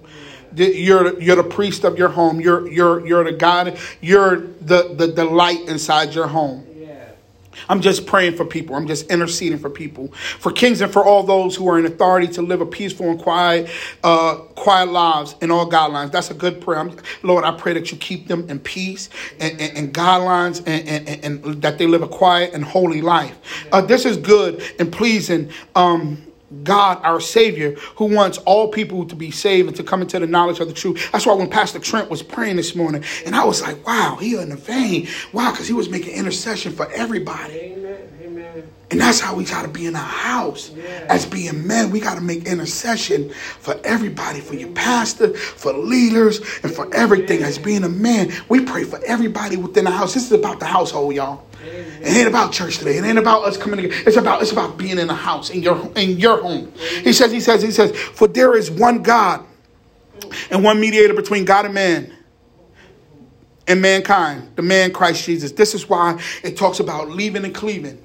You're 0.56 1.20
you're 1.20 1.36
the 1.36 1.44
priest 1.44 1.84
of 1.84 1.98
your 1.98 2.08
home. 2.08 2.40
You're 2.40 2.68
you're 2.68 3.06
you're 3.06 3.24
the 3.24 3.32
God. 3.32 3.78
You're 4.00 4.38
the 4.38 4.94
the, 4.94 5.06
the 5.08 5.24
light 5.24 5.60
inside 5.68 6.14
your 6.14 6.26
home. 6.26 6.66
I'm 7.68 7.80
just 7.80 8.06
praying 8.06 8.36
for 8.36 8.44
people. 8.44 8.76
I'm 8.76 8.86
just 8.86 9.10
interceding 9.10 9.58
for 9.58 9.70
people, 9.70 10.12
for 10.12 10.52
kings 10.52 10.80
and 10.80 10.92
for 10.92 11.04
all 11.04 11.22
those 11.22 11.56
who 11.56 11.68
are 11.68 11.78
in 11.78 11.86
authority 11.86 12.28
to 12.34 12.42
live 12.42 12.60
a 12.60 12.66
peaceful 12.66 13.10
and 13.10 13.18
quiet, 13.18 13.70
uh, 14.04 14.36
quiet 14.54 14.90
lives 14.90 15.34
in 15.40 15.50
all 15.50 15.68
guidelines. 15.70 16.12
That's 16.12 16.30
a 16.30 16.34
good 16.34 16.60
prayer. 16.60 16.80
I'm, 16.80 16.96
Lord, 17.22 17.44
I 17.44 17.52
pray 17.52 17.72
that 17.74 17.90
you 17.90 17.98
keep 17.98 18.28
them 18.28 18.48
in 18.48 18.58
peace 18.58 19.08
and, 19.40 19.60
and, 19.60 19.76
and 19.76 19.94
guidelines 19.94 20.62
and, 20.66 21.08
and 21.24 21.62
that 21.62 21.78
they 21.78 21.86
live 21.86 22.02
a 22.02 22.08
quiet 22.08 22.52
and 22.52 22.64
holy 22.64 23.02
life. 23.02 23.36
Uh, 23.72 23.80
this 23.80 24.04
is 24.04 24.16
good 24.16 24.62
and 24.78 24.92
pleasing. 24.92 25.50
Um, 25.74 26.22
God, 26.62 27.00
our 27.02 27.20
Savior, 27.20 27.72
who 27.96 28.06
wants 28.06 28.38
all 28.38 28.68
people 28.68 29.04
to 29.06 29.16
be 29.16 29.30
saved 29.30 29.68
and 29.68 29.76
to 29.76 29.82
come 29.82 30.00
into 30.00 30.18
the 30.18 30.26
knowledge 30.26 30.60
of 30.60 30.68
the 30.68 30.74
truth. 30.74 31.10
That's 31.12 31.26
why 31.26 31.34
when 31.34 31.50
Pastor 31.50 31.78
Trent 31.78 32.08
was 32.10 32.22
praying 32.22 32.56
this 32.56 32.74
morning, 32.74 33.04
and 33.24 33.34
I 33.34 33.44
was 33.44 33.62
like, 33.62 33.84
wow, 33.86 34.16
he 34.20 34.36
in 34.36 34.50
the 34.50 34.56
vein. 34.56 35.08
Wow, 35.32 35.50
because 35.50 35.66
he 35.66 35.72
was 35.72 35.88
making 35.88 36.14
intercession 36.14 36.72
for 36.72 36.90
everybody. 36.92 37.54
Amen. 37.54 38.08
Amen. 38.22 38.68
And 38.90 39.00
that's 39.00 39.18
how 39.18 39.34
we 39.34 39.44
got 39.44 39.62
to 39.62 39.68
be 39.68 39.86
in 39.86 39.96
our 39.96 40.02
house. 40.02 40.70
Yeah. 40.70 41.06
As 41.08 41.26
being 41.26 41.66
men, 41.66 41.90
we 41.90 41.98
got 41.98 42.14
to 42.14 42.20
make 42.20 42.46
intercession 42.46 43.30
for 43.30 43.78
everybody, 43.82 44.40
for 44.40 44.54
your 44.54 44.70
pastor, 44.70 45.34
for 45.34 45.72
leaders, 45.72 46.40
and 46.62 46.72
for 46.72 46.92
everything. 46.94 47.42
As 47.42 47.58
being 47.58 47.82
a 47.82 47.88
man, 47.88 48.30
we 48.48 48.64
pray 48.64 48.84
for 48.84 49.00
everybody 49.04 49.56
within 49.56 49.84
the 49.84 49.90
house. 49.90 50.14
This 50.14 50.26
is 50.26 50.32
about 50.32 50.60
the 50.60 50.66
household, 50.66 51.14
y'all. 51.14 51.44
It 52.06 52.16
ain't 52.16 52.28
about 52.28 52.52
church 52.52 52.78
today. 52.78 52.98
It 52.98 53.04
ain't 53.04 53.18
about 53.18 53.44
us 53.44 53.56
coming 53.56 53.80
together. 53.82 54.02
It's 54.06 54.16
about 54.16 54.40
it's 54.40 54.52
about 54.52 54.76
being 54.76 54.98
in 54.98 55.08
the 55.08 55.14
house, 55.14 55.50
in 55.50 55.62
your 55.62 55.90
in 55.96 56.18
your 56.18 56.40
home. 56.40 56.72
He 57.02 57.12
says, 57.12 57.32
he 57.32 57.40
says, 57.40 57.62
he 57.62 57.70
says, 57.70 57.96
for 57.96 58.28
there 58.28 58.56
is 58.56 58.70
one 58.70 59.02
God 59.02 59.44
and 60.50 60.62
one 60.62 60.80
mediator 60.80 61.14
between 61.14 61.44
God 61.44 61.64
and 61.64 61.74
man 61.74 62.12
and 63.66 63.82
mankind, 63.82 64.52
the 64.54 64.62
man 64.62 64.92
Christ 64.92 65.24
Jesus. 65.24 65.52
This 65.52 65.74
is 65.74 65.88
why 65.88 66.20
it 66.44 66.56
talks 66.56 66.78
about 66.80 67.10
leaving 67.10 67.44
and 67.44 67.54
cleaving. 67.54 68.00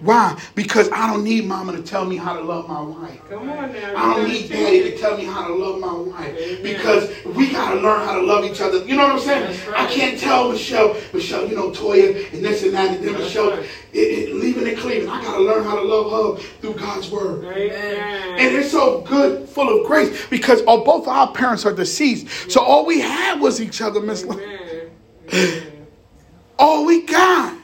Why? 0.00 0.40
Because 0.54 0.90
I 0.90 1.12
don't 1.12 1.24
need 1.24 1.46
mama 1.46 1.72
to 1.72 1.82
tell 1.82 2.04
me 2.04 2.16
how 2.16 2.34
to 2.34 2.40
love 2.40 2.68
my 2.68 2.80
wife. 2.80 3.20
Come 3.28 3.50
on 3.50 3.72
now. 3.72 3.96
I 3.96 4.16
don't 4.16 4.28
need 4.28 4.48
daddy 4.48 4.90
to 4.90 4.98
tell 4.98 5.16
me 5.16 5.24
how 5.24 5.46
to 5.46 5.54
love 5.54 5.80
my 5.80 5.92
wife 5.92 6.36
Amen. 6.36 6.62
because 6.62 7.10
we 7.24 7.50
gotta 7.50 7.80
learn 7.80 8.06
how 8.06 8.14
to 8.18 8.22
love 8.22 8.44
each 8.44 8.60
other. 8.60 8.78
You 8.84 8.96
know 8.96 9.04
what 9.04 9.12
I'm 9.14 9.20
saying? 9.20 9.68
Right. 9.68 9.80
I 9.80 9.86
can't 9.92 10.18
tell 10.18 10.50
Michelle, 10.52 10.96
Michelle, 11.12 11.48
you 11.48 11.56
know 11.56 11.70
Toya 11.70 12.32
and 12.32 12.44
this 12.44 12.62
and 12.62 12.74
that, 12.74 12.96
and 12.96 13.04
then 13.04 13.12
That's 13.14 13.24
Michelle 13.24 13.50
right. 13.50 13.68
it, 13.92 13.98
it, 13.98 14.34
leaving 14.34 14.66
in 14.66 14.76
cleaving. 14.76 15.08
I 15.08 15.22
gotta 15.22 15.42
learn 15.42 15.64
how 15.64 15.76
to 15.76 15.82
love 15.82 16.36
her 16.38 16.42
through 16.60 16.74
God's 16.74 17.10
word. 17.10 17.44
Amen. 17.44 18.38
And 18.38 18.56
it's 18.56 18.70
so 18.70 19.00
good, 19.02 19.48
full 19.48 19.80
of 19.80 19.86
grace, 19.86 20.26
because 20.26 20.62
all, 20.62 20.84
both 20.84 21.08
our 21.08 21.32
parents 21.32 21.64
are 21.64 21.72
deceased. 21.72 22.50
So 22.50 22.60
all 22.60 22.86
we 22.86 23.00
had 23.00 23.40
was 23.40 23.60
each 23.60 23.80
other, 23.80 24.00
Miss. 24.00 24.24
Amen. 24.24 24.90
Amen. 25.32 25.70
All 26.58 26.86
we 26.86 27.02
got. 27.02 27.56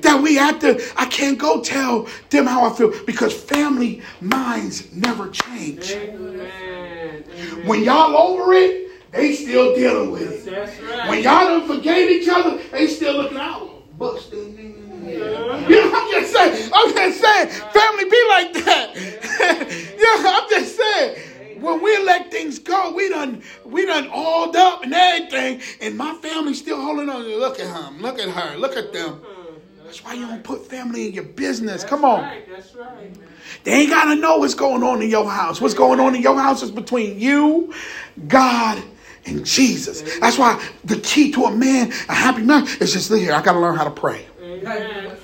That 0.00 0.22
we 0.22 0.36
have 0.36 0.58
to, 0.60 0.82
I 0.96 1.06
can't 1.06 1.38
go 1.38 1.60
tell 1.62 2.08
them 2.30 2.46
how 2.46 2.70
I 2.70 2.74
feel 2.74 2.92
because 3.04 3.34
family 3.34 4.02
minds 4.20 4.92
never 4.92 5.28
change. 5.28 5.92
Amen. 5.92 7.24
Amen. 7.34 7.66
When 7.66 7.84
y'all 7.84 8.16
over 8.16 8.52
it, 8.52 9.10
they 9.12 9.34
still 9.34 9.74
dealing 9.74 10.10
with 10.10 10.46
it. 10.46 10.52
Right. 10.52 11.08
When 11.08 11.22
y'all 11.22 11.46
done 11.46 11.66
forgave 11.66 12.10
each 12.10 12.28
other, 12.28 12.58
they 12.70 12.86
still 12.86 13.14
looking 13.18 13.38
out. 13.38 13.68
Busted. 13.98 14.58
You 14.58 15.18
know, 15.18 15.92
I'm 15.94 16.10
just 16.10 16.32
saying. 16.32 16.70
I'm 16.74 16.94
just 16.94 17.20
saying. 17.20 17.48
Family 17.48 18.04
be 18.04 18.26
like 18.28 18.52
that. 18.64 18.92
yeah, 19.98 20.30
I'm 20.30 20.48
just 20.48 20.76
saying. 20.76 21.60
When 21.60 21.82
we 21.82 21.96
let 22.04 22.30
things 22.30 22.58
go, 22.58 22.92
we 22.92 23.08
done 23.08 23.42
we 23.64 23.86
done 23.86 24.08
alled 24.08 24.56
up 24.56 24.82
and 24.82 24.92
everything, 24.92 25.60
and 25.80 25.96
my 25.96 26.14
family's 26.14 26.58
still 26.58 26.80
holding 26.80 27.08
on. 27.08 27.22
To 27.22 27.36
look 27.36 27.60
at 27.60 27.66
him. 27.66 28.00
Look 28.00 28.18
at 28.18 28.28
her. 28.30 28.56
Look 28.56 28.76
at 28.76 28.92
them. 28.92 29.20
That's 29.92 30.04
why 30.04 30.14
you 30.14 30.26
don't 30.26 30.42
put 30.42 30.66
family 30.66 31.08
in 31.08 31.12
your 31.12 31.24
business. 31.24 31.84
Come 31.84 32.02
on. 32.02 32.22
Right, 32.22 32.48
that's 32.48 32.74
right. 32.74 33.14
Man. 33.14 33.28
They 33.64 33.72
ain't 33.72 33.90
gotta 33.90 34.14
know 34.14 34.38
what's 34.38 34.54
going 34.54 34.82
on 34.82 35.02
in 35.02 35.10
your 35.10 35.28
house. 35.28 35.60
What's 35.60 35.74
going 35.74 36.00
on 36.00 36.14
in 36.14 36.22
your 36.22 36.40
house 36.40 36.62
is 36.62 36.70
between 36.70 37.20
you, 37.20 37.74
God, 38.26 38.82
and 39.26 39.44
Jesus. 39.44 40.00
That's 40.20 40.38
why 40.38 40.66
the 40.82 40.96
key 40.96 41.30
to 41.32 41.44
a 41.44 41.54
man, 41.54 41.92
a 42.08 42.14
happy 42.14 42.40
man, 42.40 42.66
is 42.80 42.94
just 42.94 43.12
here. 43.12 43.34
I 43.34 43.42
gotta 43.42 43.60
learn 43.60 43.76
how 43.76 43.84
to 43.84 43.90
pray. 43.90 44.24
Amen. 44.42 45.14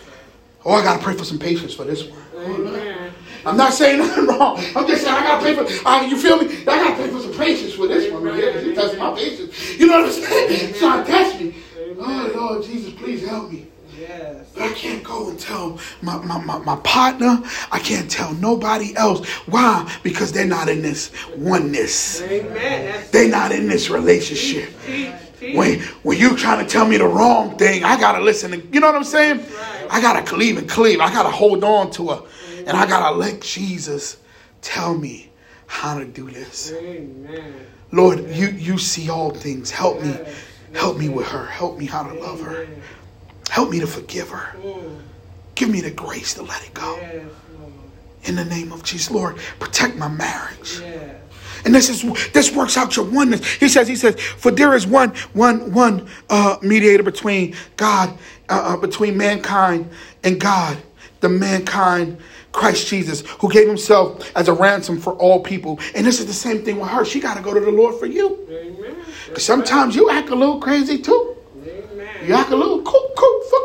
Oh, 0.67 0.75
I 0.75 0.85
gotta 0.85 1.03
pray 1.03 1.15
for 1.15 1.25
some 1.25 1.39
patience 1.39 1.73
for 1.73 1.85
this 1.85 2.05
one. 2.05 2.21
Amen. 2.37 3.15
I'm 3.47 3.57
not 3.57 3.73
saying 3.73 4.01
nothing 4.01 4.27
wrong. 4.27 4.59
I'm 4.77 4.87
just 4.87 5.03
saying 5.03 5.17
I 5.17 5.23
gotta 5.23 5.41
pray 5.41 5.55
for. 5.55 5.89
Uh, 5.89 6.03
you 6.03 6.19
feel 6.19 6.43
me? 6.43 6.55
I 6.61 6.65
gotta 6.67 6.95
pray 6.95 7.09
for 7.09 7.21
some 7.21 7.33
patience 7.33 7.73
for 7.73 7.87
this 7.89 8.13
one 8.13 8.23
right 8.23 8.35
here. 8.35 8.53
'cause 8.53 8.63
He 8.65 8.75
tested 8.75 8.99
my 8.99 9.15
patience. 9.15 9.79
You 9.79 9.87
know 9.87 10.01
what 10.03 10.11
I'm 10.11 10.13
saying? 10.13 10.75
Trying 10.75 11.05
to 11.07 11.11
test 11.11 11.41
me. 11.41 11.55
Oh 11.99 12.33
Lord 12.35 12.65
Jesus, 12.65 12.93
please 12.93 13.27
help 13.27 13.51
me. 13.51 13.68
Yes. 13.99 14.47
I 14.57 14.73
can't 14.75 15.03
go 15.03 15.31
and 15.31 15.39
tell 15.39 15.79
my, 16.03 16.17
my, 16.25 16.43
my, 16.45 16.59
my 16.59 16.77
partner. 16.77 17.43
I 17.73 17.79
can't 17.79 18.11
tell 18.11 18.33
nobody 18.35 18.95
else. 18.97 19.27
Why? 19.47 19.93
Because 20.03 20.33
they're 20.33 20.47
not 20.47 20.69
in 20.69 20.83
this 20.83 21.11
oneness. 21.37 22.23
Amen. 22.23 23.05
They're 23.11 23.31
not 23.31 23.53
in 23.53 23.69
this 23.69 23.91
relationship. 23.91 24.71
When 25.41 25.81
when 26.03 26.19
you 26.19 26.37
trying 26.37 26.65
to 26.65 26.71
tell 26.71 26.87
me 26.87 26.97
the 26.97 27.07
wrong 27.07 27.57
thing, 27.57 27.85
I 27.85 27.99
gotta 27.99 28.23
listen. 28.23 28.51
To, 28.51 28.67
you 28.73 28.81
know 28.81 28.89
what 28.89 28.97
I'm 28.97 29.05
saying? 29.05 29.45
I 29.89 30.01
gotta 30.01 30.23
cleave 30.23 30.59
and 30.59 30.69
cleave. 30.69 31.01
I 31.01 31.13
gotta 31.13 31.31
hold 31.31 31.63
on 31.63 31.93
to 31.93 32.09
her, 32.09 32.23
and 32.67 32.71
I 32.71 32.87
gotta 32.87 33.17
let 33.17 33.41
Jesus 33.41 34.17
tell 34.63 34.95
me 34.95 35.31
how 35.67 35.99
to 35.99 36.05
do 36.05 36.29
this. 36.29 36.73
Amen. 36.73 37.55
Lord, 37.93 38.29
you 38.31 38.49
you 38.49 38.79
see 38.79 39.09
all 39.09 39.31
things. 39.31 39.71
Help 39.71 40.03
me, 40.03 40.19
help 40.75 40.99
me 40.99 41.09
with 41.09 41.29
her. 41.29 41.47
Help 41.47 41.79
me 41.79 41.87
how 41.87 42.03
to 42.03 42.15
love 42.19 42.41
her. 42.41 42.67
Help 43.49 43.71
me 43.71 43.81
to 43.81 43.87
forgive 43.87 44.29
her. 44.31 44.57
Mm. 44.61 45.01
Give 45.55 45.71
me 45.71 45.81
the 45.81 45.91
grace 45.91 46.35
to 46.35 46.43
let 46.43 46.65
it 46.65 46.75
go. 46.75 46.97
Yes, 46.97 47.25
In 48.25 48.37
the 48.37 48.45
name 48.45 48.73
of 48.73 48.83
Jesus, 48.85 49.11
Lord, 49.11 49.39
protect 49.59 49.97
my 49.97 50.09
marriage. 50.09 50.81
Yes. 50.81 51.17
And 51.65 51.75
this 51.75 51.89
is 51.89 52.31
this 52.33 52.55
works 52.55 52.77
out 52.77 52.97
your 52.97 53.05
oneness. 53.05 53.45
He 53.55 53.69
says, 53.69 53.89
he 53.89 53.97
says, 53.97 54.21
for 54.21 54.51
there 54.51 54.75
is 54.75 54.87
one, 54.87 55.11
one, 55.33 55.73
one 55.73 56.09
uh, 56.31 56.57
mediator 56.63 57.03
between 57.03 57.57
God, 57.77 58.17
uh, 58.49 58.75
uh, 58.75 58.77
between 58.77 59.17
mankind 59.17 59.91
and 60.23 60.41
God, 60.41 60.79
the 61.21 61.29
mankind, 61.29 62.19
Christ 62.53 62.87
Jesus, 62.87 63.23
who 63.41 63.51
gave 63.51 63.67
himself 63.67 64.31
as 64.37 64.49
a 64.49 64.53
ransom 64.53 65.01
for 65.01 65.15
all 65.15 65.41
people. 65.43 65.79
And 65.95 66.07
this 66.07 66.21
is 66.21 66.27
the 66.27 66.33
same 66.33 66.65
thing 66.65 66.79
with 66.79 66.89
her. 66.91 67.05
She 67.05 67.21
got 67.21 67.37
to 67.37 67.43
go 67.43 67.53
to 67.53 67.61
the 67.61 67.71
Lord 67.71 67.97
for 67.97 68.07
you. 68.07 68.47
Amen. 68.51 68.97
Sometimes 69.37 69.95
you 69.95 70.11
act 70.11 70.31
a 70.31 70.35
little 70.35 70.61
crazy 70.61 70.99
too. 70.99 71.37
Act 72.35 72.51
a 72.51 72.57
little 72.57 72.83
cuckoo 72.83 73.41
for. 73.51 73.59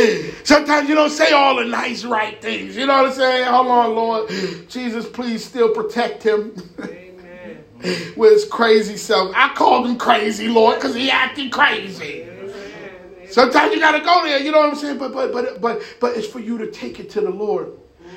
Sometimes 0.44 0.88
you 0.88 0.94
don't 0.94 1.10
say 1.10 1.32
all 1.32 1.56
the 1.56 1.64
nice, 1.64 2.04
right 2.04 2.40
things. 2.40 2.76
You 2.76 2.86
know 2.86 3.02
what 3.02 3.06
I'm 3.06 3.12
saying? 3.12 3.46
Hold 3.46 3.66
on, 3.66 3.94
Lord. 3.94 4.30
Jesus, 4.68 5.08
please 5.08 5.44
still 5.44 5.74
protect 5.74 6.22
him 6.22 6.54
Amen. 6.78 7.64
with 8.16 8.32
his 8.32 8.44
crazy 8.46 8.96
self. 8.96 9.32
I 9.34 9.52
called 9.54 9.86
him 9.86 9.96
crazy, 9.96 10.48
Lord, 10.48 10.76
because 10.76 10.94
he 10.94 11.10
acting 11.10 11.50
crazy. 11.50 12.22
Amen. 12.22 13.28
Sometimes 13.28 13.74
you 13.74 13.80
gotta 13.80 14.00
go 14.00 14.22
there, 14.24 14.40
you 14.40 14.50
know 14.50 14.58
what 14.58 14.70
I'm 14.70 14.76
saying? 14.76 14.98
But 14.98 15.12
but 15.12 15.32
but 15.32 15.60
but 15.60 15.82
but 16.00 16.16
it's 16.16 16.26
for 16.26 16.40
you 16.40 16.58
to 16.58 16.70
take 16.70 16.98
it 16.98 17.10
to 17.10 17.20
the 17.20 17.30
Lord. 17.30 17.72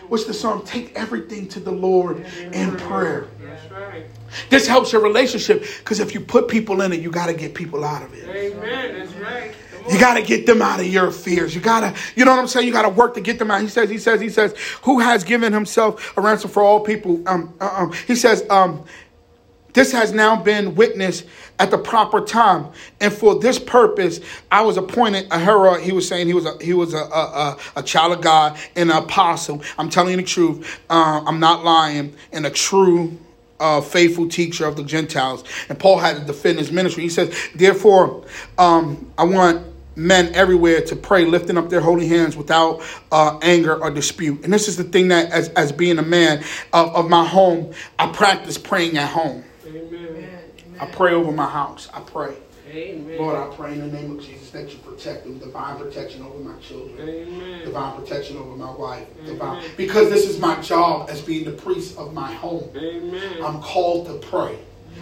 What's 0.07 0.25
the 0.25 0.33
song? 0.33 0.65
Take 0.65 0.95
everything 0.95 1.47
to 1.49 1.59
the 1.59 1.71
Lord 1.71 2.25
in 2.51 2.75
prayer. 2.77 3.27
Right. 3.71 4.05
This 4.49 4.67
helps 4.67 4.91
your 4.91 5.01
relationship 5.01 5.63
because 5.79 5.99
if 5.99 6.13
you 6.13 6.19
put 6.19 6.47
people 6.47 6.81
in 6.81 6.93
it, 6.93 7.01
you 7.01 7.11
gotta 7.11 7.33
get 7.33 7.53
people 7.53 7.83
out 7.83 8.03
of 8.03 8.13
it. 8.13 8.27
Amen. 8.27 8.99
That's 8.99 9.13
right. 9.15 9.55
You 9.89 9.99
got 9.99 10.13
to 10.13 10.21
get 10.21 10.45
them 10.45 10.61
out 10.61 10.79
of 10.79 10.87
your 10.87 11.11
fears. 11.11 11.53
You 11.53 11.61
got 11.61 11.81
to, 11.81 12.01
you 12.15 12.23
know 12.23 12.31
what 12.31 12.39
I'm 12.39 12.47
saying? 12.47 12.65
You 12.65 12.73
got 12.73 12.83
to 12.83 12.89
work 12.89 13.15
to 13.15 13.21
get 13.21 13.37
them 13.39 13.51
out. 13.51 13.61
He 13.61 13.67
says, 13.67 13.89
he 13.89 13.97
says, 13.97 14.21
he 14.21 14.29
says, 14.29 14.55
who 14.83 14.99
has 14.99 15.23
given 15.23 15.51
himself 15.51 16.15
a 16.17 16.21
ransom 16.21 16.49
for 16.49 16.63
all 16.63 16.79
people? 16.79 17.21
Um, 17.27 17.53
uh, 17.59 17.69
um, 17.75 17.93
he 18.07 18.15
says, 18.15 18.45
um, 18.49 18.85
this 19.73 19.91
has 19.91 20.13
now 20.13 20.41
been 20.41 20.75
witnessed 20.75 21.25
at 21.59 21.71
the 21.71 21.77
proper 21.77 22.21
time, 22.21 22.67
and 22.99 23.13
for 23.13 23.39
this 23.39 23.59
purpose, 23.59 24.19
I 24.51 24.61
was 24.61 24.77
appointed 24.77 25.27
a 25.31 25.39
herald. 25.39 25.81
He 25.81 25.91
was 25.91 26.07
saying 26.07 26.27
he 26.27 26.33
was 26.33 26.45
a 26.45 26.57
he 26.61 26.73
was 26.73 26.93
a 26.93 26.97
a, 26.97 27.57
a, 27.75 27.83
child 27.83 28.13
of 28.13 28.21
God 28.21 28.57
and 28.75 28.89
an 28.91 28.97
apostle. 28.97 29.61
I'm 29.77 29.89
telling 29.89 30.11
you 30.11 30.17
the 30.17 30.23
truth. 30.23 30.81
Uh, 30.89 31.23
I'm 31.25 31.39
not 31.39 31.63
lying, 31.63 32.15
and 32.31 32.45
a 32.45 32.49
true 32.49 33.17
uh, 33.59 33.81
faithful 33.81 34.27
teacher 34.27 34.65
of 34.65 34.75
the 34.75 34.83
Gentiles. 34.83 35.43
And 35.69 35.79
Paul 35.79 35.97
had 35.97 36.17
to 36.17 36.25
defend 36.25 36.59
his 36.59 36.71
ministry. 36.71 37.03
He 37.03 37.09
says, 37.09 37.33
therefore, 37.55 38.25
um, 38.57 39.11
I 39.17 39.23
want 39.23 39.65
men 39.95 40.33
everywhere 40.33 40.81
to 40.81 40.95
pray, 40.95 41.25
lifting 41.25 41.57
up 41.57 41.69
their 41.69 41.79
holy 41.79 42.07
hands 42.07 42.35
without 42.35 42.81
uh, 43.11 43.39
anger 43.41 43.81
or 43.81 43.91
dispute. 43.91 44.43
And 44.43 44.51
this 44.51 44.67
is 44.67 44.75
the 44.75 44.83
thing 44.83 45.09
that, 45.09 45.31
as, 45.31 45.49
as 45.49 45.71
being 45.71 45.97
a 45.97 46.03
man 46.03 46.43
of, 46.73 46.95
of 46.95 47.09
my 47.09 47.25
home, 47.25 47.73
I 47.97 48.11
practice 48.11 48.57
praying 48.57 48.97
at 48.97 49.09
home. 49.09 49.43
Amen. 50.83 50.93
I 50.93 50.95
pray 50.95 51.13
over 51.13 51.31
my 51.31 51.49
house. 51.49 51.89
I 51.93 52.01
pray. 52.01 52.35
Amen. 52.69 53.17
Lord, 53.17 53.35
I 53.35 53.53
pray 53.55 53.73
in 53.73 53.79
the 53.79 53.87
name 53.87 54.17
of 54.17 54.23
Jesus 54.23 54.49
that 54.51 54.71
you 54.71 54.79
protect 54.79 55.23
them, 55.23 55.37
divine 55.37 55.77
protection 55.77 56.23
over 56.23 56.39
my 56.39 56.57
children. 56.59 57.07
Amen. 57.07 57.65
Divine 57.65 57.99
protection 57.99 58.37
over 58.37 58.55
my 58.55 58.71
wife. 58.71 59.07
Divine, 59.25 59.63
because 59.75 60.09
this 60.09 60.27
is 60.27 60.39
my 60.39 60.59
job 60.61 61.09
as 61.09 61.21
being 61.21 61.45
the 61.45 61.51
priest 61.51 61.97
of 61.97 62.13
my 62.13 62.31
home. 62.31 62.69
Amen. 62.75 63.43
I'm 63.43 63.61
called 63.61 64.07
to 64.07 64.27
pray. 64.27 64.57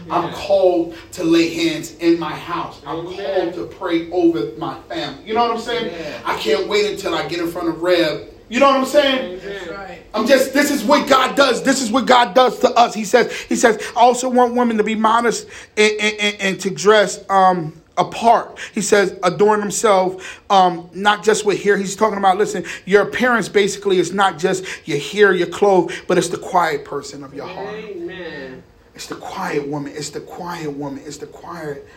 I'm 0.09 0.33
called 0.33 0.95
to 1.13 1.23
lay 1.23 1.53
hands 1.53 1.95
in 1.97 2.19
my 2.19 2.33
house. 2.33 2.81
I'm 2.85 3.05
called 3.05 3.53
to 3.53 3.67
pray 3.67 4.09
over 4.11 4.51
my 4.57 4.79
family. 4.83 5.23
You 5.25 5.35
know 5.35 5.43
what 5.43 5.51
I'm 5.51 5.61
saying? 5.61 5.93
Yeah. 5.93 6.21
I 6.25 6.37
can't 6.39 6.67
wait 6.67 6.91
until 6.91 7.13
I 7.13 7.27
get 7.27 7.39
in 7.39 7.47
front 7.47 7.69
of 7.69 7.81
Reb. 7.81 8.29
You 8.51 8.59
know 8.59 8.67
what 8.67 8.77
I'm 8.79 8.85
saying? 8.85 9.39
Right. 9.71 10.03
I'm 10.13 10.27
just 10.27 10.53
this 10.53 10.71
is 10.71 10.83
what 10.83 11.07
God 11.07 11.37
does. 11.37 11.63
This 11.63 11.81
is 11.81 11.89
what 11.89 12.05
God 12.05 12.35
does 12.35 12.59
to 12.59 12.69
us. 12.71 12.93
He 12.93 13.05
says, 13.05 13.31
He 13.33 13.55
says, 13.55 13.81
I 13.95 14.01
also 14.01 14.29
want 14.29 14.53
women 14.55 14.77
to 14.77 14.83
be 14.83 14.93
modest 14.93 15.47
and, 15.77 15.91
and, 16.01 16.15
and- 16.19 16.41
and 16.41 16.59
to 16.61 16.69
dress 16.69 17.23
um 17.29 17.81
apart. 17.97 18.57
He 18.73 18.81
says, 18.81 19.17
adorn 19.21 19.59
themselves, 19.59 20.23
um, 20.49 20.89
not 20.93 21.23
just 21.23 21.45
with 21.45 21.61
hair. 21.61 21.77
He's 21.77 21.95
talking 21.95 22.17
about, 22.17 22.37
listen, 22.37 22.65
your 22.85 23.03
appearance 23.03 23.47
basically 23.49 23.99
is 23.99 24.11
not 24.13 24.39
just 24.39 24.65
your 24.87 24.97
hair, 24.97 25.33
your 25.33 25.47
clothes, 25.47 25.93
but 26.07 26.17
it's 26.17 26.29
the 26.29 26.37
quiet 26.37 26.83
person 26.83 27.23
of 27.23 27.33
your 27.33 27.45
heart. 27.47 27.75
Amen. 27.75 28.63
It's 28.95 29.07
the 29.07 29.15
quiet 29.15 29.67
woman. 29.67 29.91
It's 29.95 30.09
the 30.09 30.21
quiet 30.21 30.71
woman. 30.71 31.03
It's 31.05 31.17
the 31.17 31.27
quiet, 31.27 31.87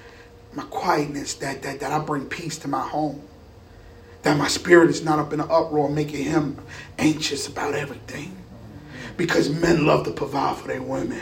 my 0.52 0.64
quietness 0.64 1.34
that 1.34 1.62
that 1.62 1.80
that 1.80 1.92
I 1.92 1.98
bring 2.04 2.26
peace 2.26 2.58
to 2.58 2.68
my 2.68 2.86
home. 2.86 3.22
That 4.24 4.36
my 4.38 4.48
spirit 4.48 4.90
is 4.90 5.04
not 5.04 5.18
up 5.18 5.32
in 5.32 5.40
an 5.40 5.48
uproar, 5.50 5.88
making 5.88 6.24
him 6.24 6.58
anxious 6.98 7.46
about 7.46 7.74
everything. 7.74 8.36
Because 9.16 9.48
men 9.48 9.86
love 9.86 10.04
to 10.06 10.10
provide 10.10 10.56
for 10.56 10.66
their 10.68 10.82
women. 10.82 11.20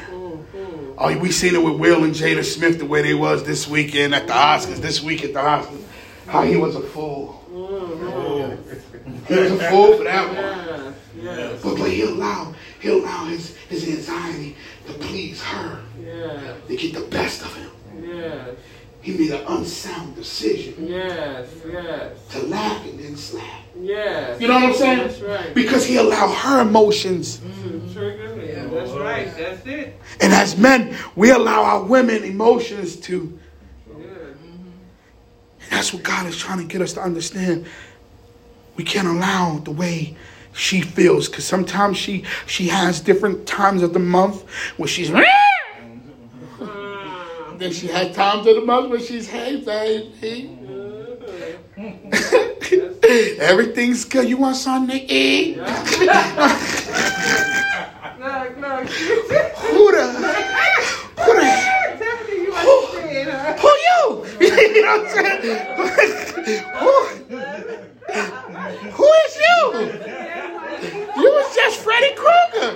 Oh, 0.97 1.19
we 1.19 1.31
seen 1.31 1.55
it 1.55 1.63
with 1.63 1.79
Will 1.79 2.05
and 2.05 2.15
Jada 2.15 2.45
Smith 2.45 2.79
the 2.79 2.87
way 2.87 3.03
they 3.03 3.15
was 3.15 3.45
this 3.45 3.69
weekend 3.69 4.15
at 4.15 4.27
the 4.27 4.33
Oscars. 4.33 4.77
This 4.77 5.03
week 5.03 5.25
at 5.25 5.33
the 5.35 5.41
Oscars, 5.41 5.83
how 6.27 6.43
he 6.43 6.57
was 6.57 6.77
a 6.77 6.81
fool. 6.81 7.45
Mm-hmm. 7.51 9.25
He 9.27 9.41
was 9.41 9.53
a 9.53 9.71
fool 9.71 9.97
for 9.99 10.05
that 10.05 10.29
one. 10.29 10.95
Yes. 11.21 11.63
But, 11.63 11.77
but 11.77 11.91
he'll 11.91 12.15
allow 12.15 12.55
he'll 12.81 13.01
allow 13.03 13.27
his, 13.27 13.57
his 13.69 13.87
anxiety 13.89 14.57
to 14.87 14.93
please 14.95 15.43
her 15.43 15.81
Yes. 16.01 16.57
to 16.67 16.77
get 16.77 16.95
the 16.95 17.07
best 17.09 17.43
of 17.43 17.55
him. 17.55 17.71
Yes. 18.03 18.57
He 19.03 19.13
made 19.19 19.31
an 19.33 19.45
unsound 19.47 20.15
decision 20.15 20.75
Yes, 20.87 21.49
yes, 21.71 22.17
to 22.31 22.39
laugh 22.47 22.85
and 22.87 22.99
then 23.01 23.17
slap. 23.17 23.45
yes. 23.81 24.41
You 24.41 24.49
know 24.49 24.55
what 24.55 24.63
I'm 24.65 24.75
saying? 24.75 24.99
That's 24.99 25.21
right. 25.21 25.55
Because 25.55 25.85
he 25.85 25.97
allowed 25.97 26.33
her 26.33 26.61
emotions. 26.63 27.39
Mm, 27.39 27.93
trigger 27.93 28.37
me. 28.37 28.47
That's 28.75 28.93
right. 28.93 29.37
That's 29.37 29.67
it. 29.67 30.01
And 30.21 30.33
as 30.33 30.57
men, 30.57 30.97
we 31.17 31.31
allow 31.31 31.63
our 31.65 31.83
women 31.83 32.23
emotions 32.25 32.97
to. 33.01 33.39
Yeah. 33.99 34.07
That's 35.71 35.93
what 35.93 36.03
God 36.05 36.27
is 36.27 36.37
trying 36.37 36.59
to 36.59 36.65
get 36.65 36.81
us 36.81 36.93
to 36.95 37.01
understand. 37.01 37.67
We 38.77 38.85
can't 38.85 39.09
allow 39.09 39.59
the 39.59 39.71
way 39.73 40.17
she 40.55 40.81
feels 40.81 41.29
because 41.29 41.45
sometimes 41.47 41.97
she 41.97 42.25
she 42.47 42.69
has 42.69 43.01
different 43.01 43.47
times 43.47 43.83
of 43.83 43.93
the 43.95 43.99
month 43.99 44.49
where 44.77 44.89
she's. 44.89 45.11
Then 47.63 47.71
she 47.71 47.87
had 47.87 48.13
times 48.13 48.45
of 48.49 48.57
the 48.57 48.61
month 48.63 48.91
where 48.91 48.99
she's 48.99 49.29
hey 49.29 49.61
baby. 49.61 50.13
Eh? 50.21 50.49
Everything's 53.39 54.05
good. 54.05 54.29
You 54.29 54.37
want 54.39 54.57
something 54.57 54.99
to 54.99 55.05
eat? 55.13 55.59
Look, 55.59 55.69
look. 55.69 55.81
Who 58.89 59.93
the 59.93 60.07
who 61.23 61.35
the 61.39 61.47
Tiffany, 61.99 62.43
you 62.43 62.53
understand, 62.53 63.31
huh? 63.31 63.55
who 63.63 63.71
you? 63.87 64.03
you 64.41 64.83
know 64.83 64.97
what 64.99 65.07
I'm 65.07 65.15
saying? 65.15 65.41
who, 66.83 66.93
who 68.91 69.07
is 69.23 69.37
you? 69.37 69.61
You 71.23 71.31
was 71.31 71.55
just 71.55 71.79
Freddy 71.79 72.13
Krueger. 72.17 72.71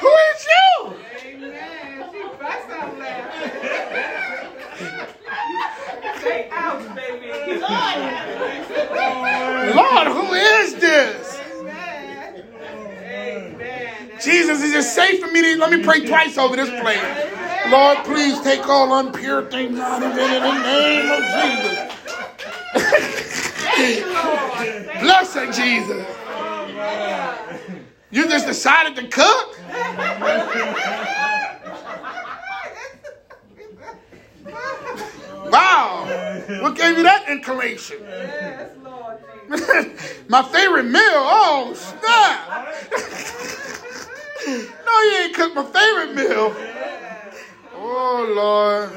Who 0.00 0.08
is 0.08 0.46
you? 0.52 0.94
Amen. 1.24 2.04
She 2.12 2.20
bust 2.38 2.68
out 2.70 2.98
laughing. 2.98 3.70
Say 6.20 6.48
ouch, 6.50 6.94
baby. 6.94 7.53
Lord, 9.74 10.06
who 10.08 10.34
is 10.34 10.74
this? 10.76 11.40
Jesus, 14.22 14.62
is 14.62 14.74
it 14.74 14.82
safe 14.82 15.20
for 15.20 15.30
me 15.30 15.42
to 15.42 15.58
let 15.58 15.70
me 15.70 15.82
pray 15.82 16.06
twice 16.06 16.38
over 16.38 16.56
this 16.56 16.70
place? 16.80 17.02
Lord, 17.70 17.98
please 18.04 18.40
take 18.42 18.66
all 18.68 18.98
impure 18.98 19.50
things 19.50 19.78
out 19.78 20.02
of 20.02 20.16
it 20.16 20.32
in 20.32 20.42
the 20.42 20.54
name 20.62 21.10
of 21.10 21.22
Jesus. 21.40 21.78
Blessed 25.00 25.58
Jesus. 25.58 26.06
You 28.10 28.28
just 28.28 28.46
decided 28.46 28.96
to 28.96 29.08
cook? 29.08 29.58
Wow. 35.50 36.03
What 36.62 36.76
gave 36.76 36.96
you 36.96 37.02
that 37.04 37.28
inclination? 37.28 37.98
Yes, 38.02 38.70
Lord 38.82 39.18
My 40.28 40.42
favorite 40.42 40.84
meal. 40.84 41.00
Oh, 41.02 41.72
snap. 41.74 42.68
no, 44.86 45.02
you 45.02 45.16
ain't 45.24 45.34
cooked 45.34 45.54
my 45.54 45.64
favorite 45.64 46.14
meal. 46.14 46.54
Oh, 47.76 48.32
Lord. 48.34 48.90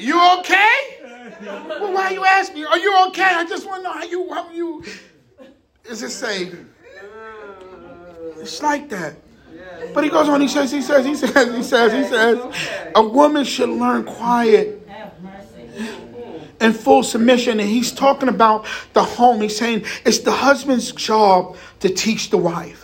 You 0.00 0.38
okay? 0.38 1.02
Well, 1.42 1.92
why 1.92 2.10
you 2.10 2.24
ask 2.24 2.54
me? 2.54 2.64
Are 2.64 2.78
you 2.78 3.06
okay? 3.08 3.22
I 3.22 3.44
just 3.44 3.66
want 3.66 3.82
to 3.82 3.88
know 3.88 3.92
how 3.92 4.04
you, 4.04 4.32
how 4.32 4.50
you. 4.50 4.84
Is 5.84 6.02
it 6.02 6.10
safe? 6.10 6.56
It's 8.38 8.62
like 8.62 8.88
that. 8.90 9.16
But 9.94 10.04
he 10.04 10.10
goes 10.10 10.28
on, 10.28 10.40
he 10.40 10.48
says, 10.48 10.70
he 10.70 10.80
says, 10.82 11.04
he 11.04 11.14
says, 11.14 11.54
he 11.54 11.62
says, 11.62 11.92
he 11.92 12.04
says, 12.04 12.90
a 12.94 13.02
woman 13.02 13.44
should 13.44 13.68
learn 13.68 14.04
quiet 14.04 14.81
and 16.62 16.74
full 16.74 17.02
submission. 17.02 17.60
And 17.60 17.68
he's 17.68 17.92
talking 17.92 18.28
about 18.28 18.66
the 18.94 19.02
home. 19.02 19.42
He's 19.42 19.56
saying 19.56 19.84
it's 20.06 20.20
the 20.20 20.32
husband's 20.32 20.92
job 20.92 21.56
to 21.80 21.88
teach 21.88 22.30
the 22.30 22.38
wife. 22.38 22.82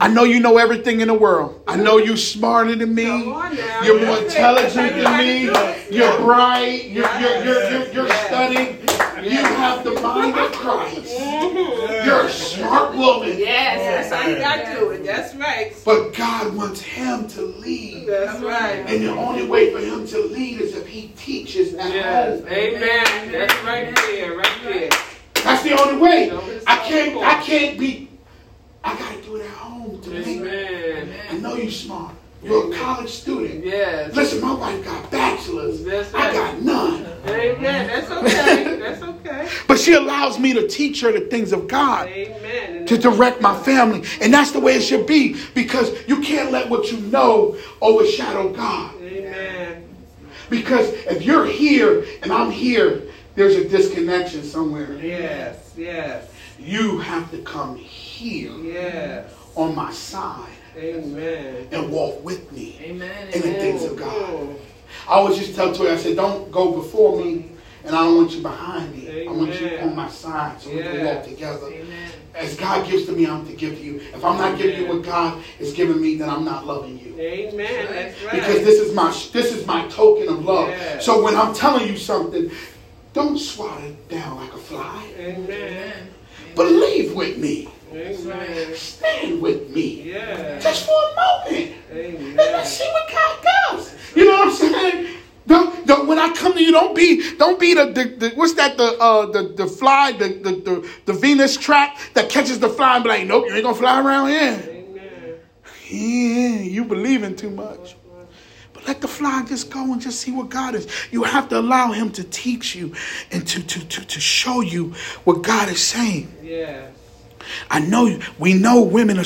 I 0.00 0.08
know 0.08 0.24
you 0.24 0.40
know 0.40 0.56
everything 0.56 1.00
in 1.00 1.08
the 1.08 1.14
world. 1.14 1.62
I 1.66 1.76
know 1.76 1.98
you're 1.98 2.16
smarter 2.16 2.74
than 2.74 2.94
me. 2.94 3.04
Come 3.04 3.32
on 3.32 3.56
now. 3.56 3.82
You're 3.82 4.06
more 4.06 4.18
intelligent 4.18 4.94
than 4.94 5.18
me. 5.18 5.42
You're 5.90 6.16
bright. 6.18 6.86
You're, 6.86 7.20
you're, 7.20 7.44
you're, 7.44 7.70
you're, 7.70 7.92
you're 7.92 8.08
studying. 8.08 8.78
You 9.22 9.42
have 9.42 9.84
the 9.84 10.00
mind 10.00 10.38
of 10.38 10.52
Christ. 10.52 11.18
You're 11.18 12.26
a 12.26 12.30
smart 12.30 12.96
woman. 12.96 13.36
Yes, 14.30 14.40
that's 14.40 14.68
how 14.68 14.70
you 14.70 14.74
got 14.74 14.80
to 14.80 14.90
it. 14.90 15.04
That's 15.06 15.34
right. 15.34 15.72
But 15.84 16.14
God 16.14 16.54
wants 16.54 16.80
him 16.80 17.26
to 17.28 17.42
lead. 17.42 18.06
That's 18.06 18.40
right. 18.40 18.84
And 18.86 19.02
the 19.02 19.10
only 19.12 19.46
way 19.46 19.72
for 19.72 19.78
him 19.78 20.06
to 20.06 20.18
lead 20.26 20.60
is 20.60 20.74
if 20.76 20.86
he 20.86 21.08
teaches 21.16 21.74
at 21.74 21.92
Yes. 21.92 22.40
home. 22.40 22.48
Amen. 22.52 23.32
That's 23.32 23.64
right 23.64 23.94
there. 23.96 24.36
Right 24.36 24.58
there. 24.64 24.90
That's 25.44 25.62
the 25.62 25.80
only 25.80 25.98
way. 26.00 26.30
I 26.66 26.76
can't. 26.78 27.16
I 27.22 27.42
can't 27.42 27.78
be. 27.78 28.08
I 28.84 28.96
gotta 28.96 29.20
do 29.22 29.36
it 29.36 29.44
at 29.44 29.50
home 29.50 30.00
to 30.02 30.10
make. 30.10 30.26
Amen. 30.26 31.12
I 31.30 31.38
know 31.38 31.54
you're 31.56 31.70
smart. 31.70 32.14
You're 32.42 32.72
a 32.72 32.76
college 32.76 33.10
student. 33.10 33.64
Yes. 33.64 34.14
Listen, 34.14 34.40
my 34.40 34.54
wife 34.54 34.84
got 34.84 35.10
bachelors. 35.10 35.82
That's 35.82 36.14
I 36.14 36.32
got 36.32 36.62
none. 36.62 37.06
Amen. 37.26 37.86
That's 37.88 38.10
okay. 38.10 38.76
That's 38.78 39.02
okay. 39.02 39.48
But 39.66 39.78
she 39.78 39.94
allows 39.94 40.38
me 40.38 40.52
to 40.54 40.68
teach 40.68 41.00
her 41.00 41.10
the 41.10 41.22
things 41.22 41.52
of 41.52 41.66
God. 41.66 42.08
Amen. 42.08 42.86
To 42.86 42.96
direct 42.96 43.40
my 43.40 43.58
family. 43.58 44.04
And 44.20 44.32
that's 44.32 44.52
the 44.52 44.60
way 44.60 44.76
it 44.76 44.82
should 44.82 45.06
be. 45.06 45.36
Because 45.54 45.90
you 46.06 46.20
can't 46.20 46.52
let 46.52 46.68
what 46.68 46.92
you 46.92 47.00
know 47.00 47.56
overshadow 47.82 48.52
God. 48.52 48.94
Amen. 49.02 49.84
Because 50.48 50.88
if 51.06 51.22
you're 51.22 51.46
here 51.46 52.06
and 52.22 52.32
I'm 52.32 52.50
here, 52.50 53.02
there's 53.34 53.56
a 53.56 53.68
disconnection 53.68 54.44
somewhere. 54.44 54.94
Yes. 54.94 55.74
Yes. 55.76 56.30
You 56.58 56.98
have 56.98 57.30
to 57.32 57.38
come 57.38 57.76
here 57.76 58.52
Yes. 58.62 59.32
on 59.54 59.74
my 59.74 59.92
side 59.92 60.48
Amen. 60.78 61.68
and 61.72 61.90
walk 61.90 62.24
with 62.24 62.50
me 62.52 62.78
Amen. 62.82 63.28
in 63.28 63.42
the 63.42 63.54
things 63.54 63.84
of 63.84 63.96
God. 63.96 64.56
I 65.08 65.12
always 65.12 65.38
just 65.38 65.54
tell 65.54 65.74
Toy, 65.74 65.92
I 65.92 65.96
said, 65.96 66.16
don't 66.16 66.50
go 66.52 66.72
before 66.72 67.22
me, 67.22 67.50
and 67.84 67.96
I 67.96 68.04
don't 68.04 68.16
want 68.16 68.32
you 68.32 68.42
behind 68.42 68.94
me. 68.94 69.26
I 69.26 69.30
want 69.30 69.60
you 69.60 69.78
on 69.78 69.96
my 69.96 70.08
side 70.08 70.60
so 70.60 70.70
we 70.70 70.82
can 70.82 71.04
walk 71.04 71.24
together. 71.24 71.66
Amen. 71.66 72.10
As 72.34 72.54
God 72.56 72.88
gives 72.88 73.06
to 73.06 73.12
me, 73.12 73.26
I'm 73.26 73.46
to 73.46 73.52
give 73.52 73.76
to 73.76 73.82
you. 73.82 73.96
If 73.96 74.24
I'm 74.24 74.36
not 74.36 74.58
giving 74.58 74.82
you 74.82 74.88
what 74.88 75.02
God 75.02 75.42
is 75.58 75.72
giving 75.72 76.00
me, 76.00 76.16
then 76.16 76.28
I'm 76.28 76.44
not 76.44 76.66
loving 76.66 76.98
you. 76.98 77.18
Amen. 77.18 77.86
That's 77.90 78.22
right. 78.22 78.32
Because 78.32 78.64
this 78.64 78.78
is 78.78 78.94
my 78.94 79.08
this 79.32 79.52
is 79.52 79.66
my 79.66 79.88
token 79.88 80.28
of 80.28 80.44
love. 80.44 80.68
Yeah. 80.68 80.98
So 81.00 81.22
when 81.22 81.34
I'm 81.34 81.54
telling 81.54 81.88
you 81.88 81.96
something, 81.96 82.50
don't 83.12 83.38
swat 83.38 83.82
it 83.82 84.08
down 84.08 84.36
like 84.36 84.52
a 84.52 84.58
fly. 84.58 85.10
Amen. 85.18 86.08
Believe 86.54 87.14
with 87.14 87.38
me. 87.38 87.68
Amen. 87.92 88.74
Stand 88.74 89.40
with 89.40 89.70
me. 89.70 90.12
Yeah. 90.12 90.58
Just 90.58 90.86
for 90.86 90.92
a 90.92 91.14
moment. 91.14 91.74
Amen. 91.90 92.26
And 92.28 92.36
let's 92.36 92.70
see 92.70 92.88
what 92.92 93.10
God 93.10 93.46
does. 93.70 93.94
You 94.14 94.24
know 94.26 94.32
what 94.32 94.48
I'm 94.48 94.54
saying? 94.54 95.14
Don't, 95.46 95.86
don't, 95.86 96.06
when 96.06 96.18
I 96.18 96.32
come 96.34 96.52
to 96.52 96.62
you, 96.62 96.70
don't 96.70 96.94
be, 96.94 97.36
don't 97.38 97.58
be 97.58 97.72
the, 97.72 97.86
the, 97.86 98.04
the 98.04 98.28
what's 98.34 98.52
that, 98.54 98.76
the, 98.76 98.98
uh, 98.98 99.26
the, 99.26 99.54
the 99.56 99.66
fly, 99.66 100.12
the, 100.12 100.28
the, 100.28 100.50
the, 100.50 100.90
the 101.06 101.12
Venus 101.14 101.56
trap 101.56 101.98
that 102.12 102.28
catches 102.28 102.60
the 102.60 102.68
fly 102.68 102.96
and 102.96 103.04
be 103.04 103.08
like, 103.08 103.26
nope, 103.26 103.46
you 103.48 103.54
ain't 103.54 103.64
gonna 103.64 103.74
fly 103.74 103.98
around 103.98 104.28
here. 104.28 104.62
Amen. 104.68 105.34
Yeah, 105.88 106.60
you 106.60 106.84
believing 106.84 107.34
too 107.34 107.50
much. 107.50 107.96
But 108.74 108.86
let 108.86 109.00
the 109.00 109.08
fly 109.08 109.42
just 109.48 109.70
go 109.70 109.90
and 109.90 110.02
just 110.02 110.20
see 110.20 110.32
what 110.32 110.50
God 110.50 110.74
is. 110.74 110.86
You 111.10 111.22
have 111.22 111.48
to 111.48 111.58
allow 111.58 111.92
Him 111.92 112.12
to 112.12 112.24
teach 112.24 112.74
you 112.74 112.94
and 113.32 113.46
to, 113.46 113.62
to, 113.66 113.88
to, 113.88 114.06
to 114.06 114.20
show 114.20 114.60
you 114.60 114.92
what 115.24 115.42
God 115.42 115.70
is 115.70 115.82
saying. 115.82 116.30
Yes. 116.42 116.92
I 117.70 117.80
know 117.80 118.18
we 118.38 118.54
know 118.54 118.82
women 118.82 119.18
are, 119.18 119.24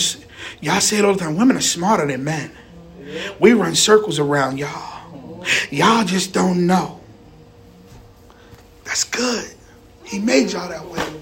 y'all 0.60 0.80
say 0.80 0.98
it 0.98 1.04
all 1.04 1.14
the 1.14 1.20
time, 1.20 1.36
women 1.36 1.56
are 1.56 1.60
smarter 1.60 2.06
than 2.06 2.24
men. 2.24 2.50
We 3.38 3.52
run 3.52 3.74
circles 3.74 4.18
around 4.18 4.58
y'all. 4.58 5.44
Y'all 5.70 6.04
just 6.04 6.32
don't 6.32 6.66
know. 6.66 7.00
That's 8.84 9.04
good. 9.04 9.50
He 10.04 10.18
made 10.18 10.52
y'all 10.52 10.68
that 10.68 10.86
way. 10.86 11.20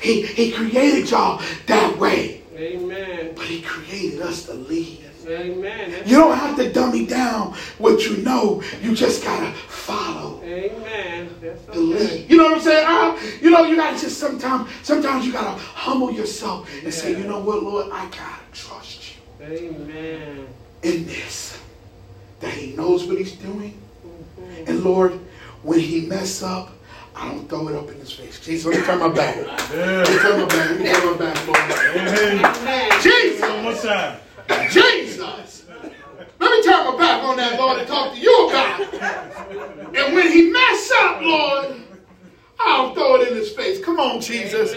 He, 0.00 0.22
he 0.22 0.52
created 0.52 1.10
y'all 1.10 1.42
that 1.66 1.98
way. 1.98 2.42
Amen. 2.56 3.32
But 3.34 3.46
he 3.46 3.62
created 3.62 4.20
us 4.20 4.44
to 4.46 4.54
lead. 4.54 5.07
Amen. 5.28 5.90
That's 5.90 6.10
You 6.10 6.16
don't 6.16 6.36
have 6.36 6.56
to 6.56 6.72
dummy 6.72 7.06
down 7.06 7.54
what 7.78 8.04
you 8.04 8.18
know. 8.18 8.62
You 8.82 8.94
just 8.94 9.22
gotta 9.22 9.52
follow 9.52 10.42
Amen. 10.44 11.28
That's 11.40 11.68
okay. 11.68 11.78
lead. 11.78 12.30
You 12.30 12.36
know 12.38 12.44
what 12.44 12.54
I'm 12.54 12.60
saying? 12.60 12.86
Uh, 12.88 13.18
you 13.42 13.50
know, 13.50 13.64
you 13.64 13.76
gotta 13.76 13.98
just 13.98 14.18
sometimes, 14.18 14.70
sometimes 14.82 15.26
you 15.26 15.32
gotta 15.32 15.58
humble 15.60 16.10
yourself 16.10 16.68
and 16.82 16.92
say, 16.92 17.10
you 17.12 17.24
know 17.24 17.40
what, 17.40 17.62
Lord, 17.62 17.86
I 17.92 18.04
gotta 18.06 18.42
trust 18.52 19.16
you 19.40 19.46
Amen. 19.46 20.46
in 20.82 21.06
this. 21.06 21.60
That 22.40 22.54
He 22.54 22.72
knows 22.74 23.04
what 23.04 23.18
He's 23.18 23.32
doing. 23.32 23.80
And 24.66 24.82
Lord, 24.84 25.12
when 25.62 25.80
He 25.80 26.02
mess 26.02 26.42
up, 26.42 26.70
I 27.14 27.28
don't 27.28 27.48
throw 27.48 27.68
it 27.68 27.74
up 27.74 27.88
in 27.90 27.96
His 27.98 28.12
face. 28.12 28.38
Jesus, 28.40 28.66
let 28.66 28.78
me 28.80 28.86
turn 28.86 28.98
my 29.00 29.08
back. 29.08 29.36
Let 29.72 30.08
me 30.08 30.18
turn 30.18 30.40
my 30.40 30.46
back. 30.46 30.70
Let 30.70 30.80
me 30.80 30.86
turn 30.86 31.06
my 31.06 31.16
back, 31.18 31.46
Lord. 31.46 31.58
Amen. 31.96 33.02
Jesus! 33.02 33.40
One 33.40 33.62
more 33.64 33.74
time. 33.74 34.20
Jesus! 34.70 35.07
Let 35.18 36.50
me 36.50 36.62
turn 36.62 36.84
my 36.86 36.96
back 36.96 37.24
on 37.24 37.36
that, 37.36 37.58
Lord, 37.58 37.78
and 37.78 37.88
talk 37.88 38.14
to 38.14 38.20
you 38.20 38.48
about 38.48 38.80
it. 38.80 38.94
And 39.96 40.14
when 40.14 40.30
he 40.30 40.50
mess 40.50 40.92
up, 41.00 41.20
Lord, 41.22 41.76
I'll 42.60 42.94
throw 42.94 43.16
it 43.16 43.28
in 43.28 43.36
his 43.36 43.52
face. 43.52 43.84
Come 43.84 43.98
on, 44.00 44.20
Jesus. 44.20 44.74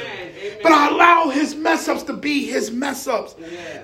But 0.64 0.72
I 0.72 0.90
allow 0.90 1.30
his 1.30 1.56
mess 1.56 1.88
ups 1.88 2.04
to 2.04 2.14
be 2.14 2.46
his 2.46 2.72
mess 2.72 3.08
ups. 3.08 3.36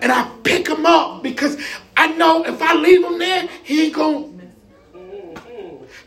And 0.01 0.11
I 0.11 0.29
pick 0.43 0.67
him 0.67 0.85
up 0.85 1.23
because 1.23 1.57
I 1.95 2.07
know 2.13 2.43
if 2.45 2.61
I 2.61 2.73
leave 2.75 3.03
him 3.03 3.17
there, 3.17 3.47
he 3.63 3.85
ain't 3.85 3.95
going 3.95 4.36
to 4.36 4.36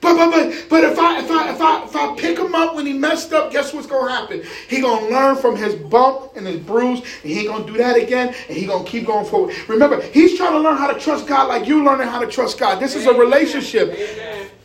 but 0.00 0.14
but 0.16 0.30
but 0.30 0.66
but 0.68 0.84
if 0.84 0.98
I 0.98 1.18
if 1.18 1.30
I 1.30 1.50
if 1.50 1.60
I 1.60 1.84
if 1.84 1.96
I 1.96 2.14
pick 2.16 2.38
him 2.38 2.54
up 2.54 2.74
when 2.74 2.86
he 2.86 2.92
messed 2.92 3.32
up, 3.32 3.52
guess 3.52 3.72
what's 3.72 3.86
gonna 3.86 4.10
happen? 4.10 4.42
He 4.68 4.80
gonna 4.80 5.08
learn 5.08 5.36
from 5.36 5.56
his 5.56 5.74
bump 5.74 6.36
and 6.36 6.46
his 6.46 6.58
bruise, 6.58 7.00
and 7.22 7.30
he 7.30 7.46
gonna 7.46 7.66
do 7.66 7.76
that 7.78 7.96
again, 7.96 8.34
and 8.48 8.56
he 8.56 8.66
gonna 8.66 8.84
keep 8.84 9.06
going 9.06 9.26
forward. 9.26 9.54
Remember, 9.68 10.00
he's 10.00 10.36
trying 10.36 10.52
to 10.52 10.60
learn 10.60 10.76
how 10.76 10.90
to 10.90 10.98
trust 10.98 11.26
God 11.26 11.48
like 11.48 11.66
you 11.66 11.84
learning 11.84 12.08
how 12.08 12.18
to 12.20 12.26
trust 12.26 12.58
God. 12.58 12.80
This 12.80 12.94
is 12.96 13.06
a 13.06 13.12
relationship. 13.12 13.96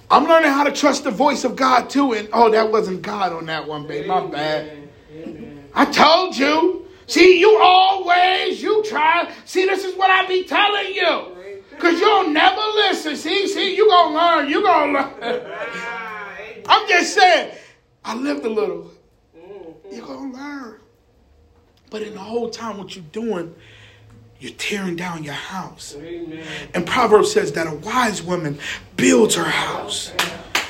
I'm 0.09 0.25
learning 0.25 0.51
how 0.51 0.63
to 0.63 0.71
trust 0.71 1.03
the 1.03 1.11
voice 1.11 1.43
of 1.43 1.55
God 1.55 1.89
too. 1.89 2.13
And 2.13 2.29
oh, 2.31 2.49
that 2.51 2.71
wasn't 2.71 3.01
God 3.01 3.33
on 3.33 3.45
that 3.47 3.67
one, 3.67 3.87
babe. 3.87 4.07
My 4.07 4.25
bad. 4.25 4.89
I 5.73 5.85
told 5.85 6.37
you. 6.37 6.83
See, 7.07 7.39
you 7.39 7.59
always 7.61 8.63
you 8.63 8.83
try. 8.83 9.31
See, 9.45 9.65
this 9.65 9.83
is 9.83 9.95
what 9.95 10.09
I 10.09 10.27
be 10.27 10.43
telling 10.43 10.93
you. 10.93 11.34
Because 11.75 11.99
you'll 11.99 12.29
never 12.29 12.61
listen. 12.75 13.15
See, 13.15 13.47
see, 13.47 13.75
you're 13.75 13.87
going 13.87 14.13
to 14.13 14.17
learn. 14.17 14.49
You're 14.49 14.61
going 14.61 14.93
to 14.93 14.99
learn. 14.99 15.51
I'm 16.67 16.87
just 16.87 17.13
saying, 17.13 17.55
I 18.03 18.15
lived 18.15 18.45
a 18.45 18.49
little. 18.49 18.91
You're 19.91 20.05
going 20.05 20.31
to 20.31 20.37
learn. 20.37 20.79
But 21.89 22.01
in 22.01 22.13
the 22.13 22.19
whole 22.19 22.49
time, 22.49 22.77
what 22.77 22.95
you're 22.95 23.05
doing, 23.11 23.53
you're 24.39 24.53
tearing 24.53 24.95
down 24.95 25.23
your 25.23 25.33
house. 25.33 25.95
Amen. 25.97 26.43
And 26.73 26.85
Proverbs 26.85 27.31
says 27.31 27.51
that 27.53 27.67
a 27.67 27.75
wise 27.75 28.21
woman 28.21 28.59
builds 28.97 29.35
her 29.35 29.43
house, 29.43 30.11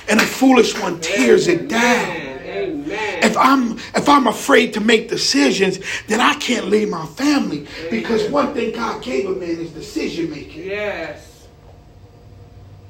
and 0.07 0.19
a 0.19 0.25
foolish 0.25 0.79
one 0.79 0.99
tears 1.01 1.47
it 1.47 1.67
down. 1.67 2.34
If 2.55 3.37
I'm 3.37 3.77
if 3.77 4.09
I'm 4.09 4.27
afraid 4.27 4.73
to 4.73 4.81
make 4.81 5.09
decisions, 5.09 5.79
then 6.07 6.21
I 6.21 6.35
can't 6.35 6.67
leave 6.67 6.89
my 6.89 7.05
family 7.05 7.67
because 7.89 8.29
one 8.29 8.53
thing 8.53 8.73
God 8.73 9.03
gave 9.03 9.29
a 9.29 9.33
man 9.33 9.49
is 9.49 9.71
decision 9.71 10.29
making. 10.29 10.65
Yes. 10.65 11.35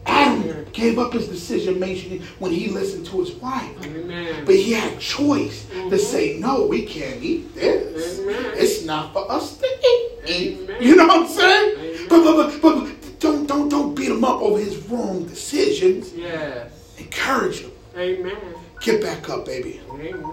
Adam 0.07 0.65
gave 0.71 0.99
up 0.99 1.13
his 1.13 1.27
decision 1.27 1.79
making 1.79 2.21
when 2.39 2.51
he 2.51 2.69
listened 2.69 3.05
to 3.07 3.19
his 3.19 3.31
wife. 3.33 3.85
Amen. 3.85 4.45
But 4.45 4.55
he 4.55 4.73
had 4.73 4.99
choice 4.99 5.65
mm-hmm. 5.65 5.89
to 5.89 5.97
say, 5.97 6.37
no, 6.37 6.67
we 6.67 6.85
can't 6.85 7.23
eat 7.23 7.55
this. 7.55 8.19
Amen. 8.19 8.51
It's 8.55 8.85
not 8.85 9.13
for 9.13 9.31
us 9.31 9.57
to 9.57 9.65
eat. 9.65 10.11
Amen. 10.27 10.81
You 10.81 10.95
know 10.95 11.07
what 11.07 11.21
I'm 11.21 11.27
saying? 11.27 12.07
But, 12.07 12.23
but, 12.23 12.61
but, 12.61 12.61
but 12.61 13.19
don't, 13.19 13.47
don't, 13.47 13.69
don't 13.69 13.95
beat 13.95 14.09
him 14.09 14.23
up 14.23 14.41
over 14.41 14.59
his 14.59 14.77
wrong 14.87 15.25
decisions. 15.25 16.13
Yes. 16.13 16.71
Encourage 16.97 17.61
him. 17.61 17.71
Amen. 17.97 18.54
Get 18.85 19.01
back 19.01 19.27
up, 19.29 19.47
baby. 19.47 19.81
Amen. 19.89 20.23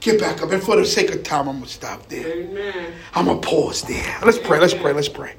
Get 0.00 0.20
back 0.20 0.42
up. 0.42 0.50
And 0.52 0.62
for 0.62 0.76
the 0.76 0.84
sake 0.84 1.10
of 1.14 1.22
time, 1.22 1.48
I'm 1.48 1.56
going 1.56 1.62
to 1.62 1.70
stop 1.70 2.06
there. 2.10 2.26
Amen. 2.26 2.92
I'm 3.14 3.24
going 3.24 3.40
to 3.40 3.48
pause 3.48 3.80
there. 3.80 4.18
Let's 4.22 4.36
pray. 4.36 4.60
Let's 4.60 4.74
pray. 4.74 4.92
Let's 4.92 5.08
pray. 5.08 5.32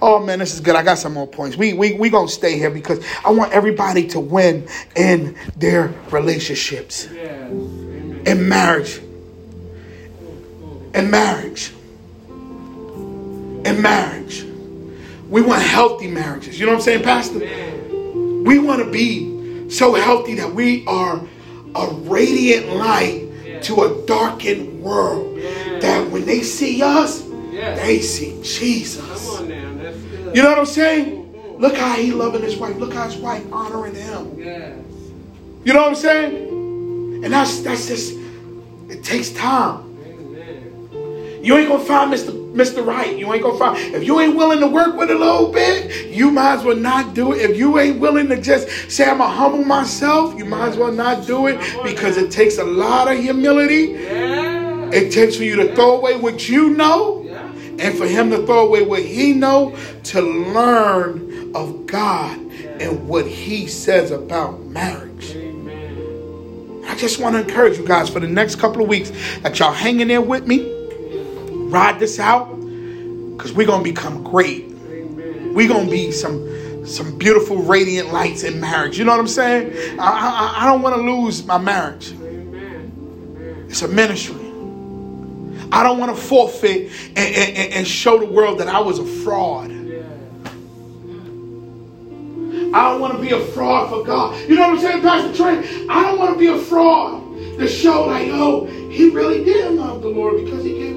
Oh 0.00 0.24
man, 0.24 0.38
this 0.38 0.54
is 0.54 0.60
good. 0.60 0.74
I 0.74 0.82
got 0.82 0.96
some 0.96 1.12
more 1.12 1.26
points. 1.26 1.56
We 1.56 1.72
we 1.72 1.94
we 1.94 2.08
gonna 2.08 2.28
stay 2.28 2.56
here 2.56 2.70
because 2.70 3.04
I 3.24 3.30
want 3.32 3.52
everybody 3.52 4.06
to 4.10 4.20
win 4.20 4.68
in 4.94 5.36
their 5.56 5.92
relationships, 6.12 7.08
yes. 7.12 7.50
in 7.50 8.48
marriage, 8.48 8.98
in 10.94 11.10
marriage, 11.10 11.72
in 12.30 13.82
marriage. 13.82 14.44
We 15.28 15.42
want 15.42 15.62
healthy 15.62 16.06
marriages. 16.06 16.60
You 16.60 16.66
know 16.66 16.72
what 16.74 16.78
I'm 16.78 16.84
saying, 16.84 17.02
Pastor? 17.02 17.40
We 17.40 18.60
want 18.60 18.84
to 18.84 18.88
be 18.88 19.68
so 19.68 19.94
healthy 19.94 20.36
that 20.36 20.54
we 20.54 20.86
are 20.86 21.20
a 21.78 21.92
radiant 22.10 22.74
light 22.76 23.62
to 23.62 23.82
a 23.82 24.06
darkened 24.06 24.82
world. 24.82 25.38
That 25.80 26.10
when 26.10 26.26
they 26.26 26.42
see 26.42 26.82
us, 26.82 27.22
they 27.52 28.00
see 28.00 28.40
Jesus. 28.42 29.40
You 29.40 30.42
know 30.42 30.50
what 30.50 30.58
I'm 30.58 30.66
saying? 30.66 31.56
Look 31.58 31.76
how 31.76 31.94
he 31.96 32.12
loving 32.12 32.42
his 32.42 32.56
wife. 32.56 32.76
Look 32.76 32.94
how 32.94 33.04
his 33.04 33.16
wife 33.16 33.44
honoring 33.52 33.94
him. 33.94 34.38
You 35.64 35.72
know 35.72 35.80
what 35.80 35.88
I'm 35.88 35.94
saying? 35.96 37.24
And 37.24 37.32
that's 37.32 37.60
that's 37.62 37.88
just 37.88 38.14
it 38.88 39.02
takes 39.04 39.30
time. 39.30 39.84
You 41.42 41.56
ain't 41.56 41.68
gonna 41.68 41.84
find 41.84 42.12
Mr. 42.12 42.32
Mr. 42.58 42.84
Right. 42.84 43.16
You 43.16 43.32
ain't 43.32 43.44
gonna 43.44 43.56
find 43.56 43.94
if 43.94 44.02
you 44.02 44.18
ain't 44.18 44.34
willing 44.34 44.58
to 44.58 44.66
work 44.66 44.96
with 44.96 45.10
a 45.10 45.14
little 45.14 45.52
bit, 45.52 46.08
you 46.08 46.32
might 46.32 46.54
as 46.54 46.64
well 46.64 46.76
not 46.76 47.14
do 47.14 47.32
it. 47.32 47.48
If 47.48 47.56
you 47.56 47.78
ain't 47.78 48.00
willing 48.00 48.28
to 48.30 48.40
just 48.40 48.68
say 48.90 49.08
I'm 49.08 49.18
gonna 49.18 49.32
humble 49.32 49.64
myself, 49.64 50.36
you 50.36 50.44
might 50.44 50.70
as 50.70 50.76
well 50.76 50.90
not 50.90 51.24
do 51.24 51.46
it 51.46 51.56
because 51.84 52.16
it 52.16 52.32
takes 52.32 52.58
a 52.58 52.64
lot 52.64 53.10
of 53.10 53.16
humility. 53.16 53.94
It 53.94 55.12
takes 55.12 55.36
for 55.36 55.44
you 55.44 55.54
to 55.56 55.72
throw 55.76 55.98
away 55.98 56.16
what 56.16 56.48
you 56.48 56.70
know 56.70 57.24
and 57.78 57.96
for 57.96 58.06
him 58.06 58.30
to 58.30 58.44
throw 58.44 58.66
away 58.66 58.82
what 58.82 59.04
he 59.04 59.34
know 59.34 59.76
to 60.04 60.20
learn 60.20 61.52
of 61.54 61.86
God 61.86 62.36
and 62.80 63.06
what 63.06 63.24
he 63.24 63.68
says 63.68 64.10
about 64.10 64.64
marriage. 64.64 65.36
I 66.88 66.96
just 66.96 67.20
want 67.20 67.36
to 67.36 67.42
encourage 67.42 67.78
you 67.78 67.86
guys 67.86 68.08
for 68.08 68.18
the 68.18 68.26
next 68.26 68.56
couple 68.56 68.82
of 68.82 68.88
weeks 68.88 69.12
that 69.42 69.56
y'all 69.60 69.72
hanging 69.72 70.08
there 70.08 70.22
with 70.22 70.46
me 70.48 70.77
ride 71.70 71.98
this 71.98 72.18
out 72.18 72.46
because 73.36 73.52
we're 73.52 73.66
going 73.66 73.84
to 73.84 73.90
become 73.90 74.24
great. 74.24 74.66
We're 74.66 75.68
going 75.68 75.86
to 75.86 75.90
be 75.90 76.12
some 76.12 76.86
some 76.86 77.18
beautiful 77.18 77.58
radiant 77.58 78.12
lights 78.12 78.44
in 78.44 78.58
marriage. 78.60 78.98
You 78.98 79.04
know 79.04 79.10
what 79.10 79.20
I'm 79.20 79.28
saying? 79.28 80.00
I, 80.00 80.04
I, 80.04 80.62
I 80.62 80.66
don't 80.66 80.80
want 80.80 80.96
to 80.96 81.02
lose 81.02 81.44
my 81.44 81.58
marriage. 81.58 82.14
It's 83.68 83.82
a 83.82 83.88
ministry. 83.88 84.36
I 85.70 85.82
don't 85.82 85.98
want 85.98 86.16
to 86.16 86.22
forfeit 86.22 86.90
and, 87.08 87.18
and, 87.18 87.72
and, 87.74 87.86
show 87.86 88.18
the 88.18 88.24
world 88.24 88.60
that 88.60 88.68
I 88.68 88.80
was 88.80 88.98
a 88.98 89.04
fraud. 89.04 89.70
I 92.70 92.90
don't 92.90 93.00
want 93.00 93.14
to 93.14 93.20
be 93.20 93.32
a 93.32 93.40
fraud 93.48 93.90
for 93.90 94.04
God. 94.04 94.38
You 94.48 94.56
know 94.56 94.68
what 94.68 94.78
I'm 94.78 94.80
saying, 94.80 95.02
Pastor 95.02 95.36
Trey? 95.36 95.86
I 95.88 96.02
don't 96.02 96.18
want 96.18 96.32
to 96.32 96.38
be 96.38 96.46
a 96.46 96.58
fraud 96.58 97.22
to 97.58 97.68
show 97.68 98.06
like, 98.06 98.28
oh, 98.30 98.66
he 98.90 99.10
really 99.10 99.44
did 99.44 99.72
love 99.72 100.00
the 100.00 100.08
Lord 100.08 100.42
because 100.42 100.64
he 100.64 100.72
gave 100.72 100.96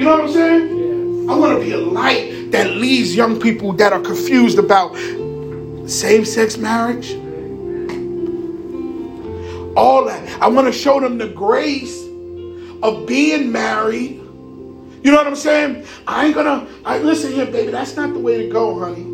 You 0.00 0.06
know 0.06 0.12
what 0.12 0.28
I'm 0.28 0.32
saying? 0.32 0.78
Yes. 0.78 1.28
I 1.28 1.38
want 1.38 1.58
to 1.58 1.60
be 1.62 1.72
a 1.72 1.78
light 1.78 2.52
that 2.52 2.70
leads 2.70 3.14
young 3.14 3.38
people 3.38 3.74
that 3.74 3.92
are 3.92 4.00
confused 4.00 4.58
about 4.58 4.96
same-sex 5.86 6.56
marriage. 6.56 7.12
All 9.76 10.06
that. 10.06 10.40
I 10.40 10.48
want 10.48 10.68
to 10.68 10.72
show 10.72 11.00
them 11.00 11.18
the 11.18 11.28
grace 11.28 12.02
of 12.82 13.06
being 13.06 13.52
married. 13.52 14.12
You 14.12 15.10
know 15.10 15.16
what 15.16 15.26
I'm 15.26 15.36
saying? 15.36 15.84
I 16.06 16.24
ain't 16.24 16.34
gonna. 16.34 16.66
I 16.82 16.96
listen 16.96 17.32
here, 17.32 17.44
baby. 17.44 17.70
That's 17.70 17.94
not 17.94 18.14
the 18.14 18.20
way 18.20 18.46
to 18.46 18.50
go, 18.50 18.78
honey. 18.78 19.04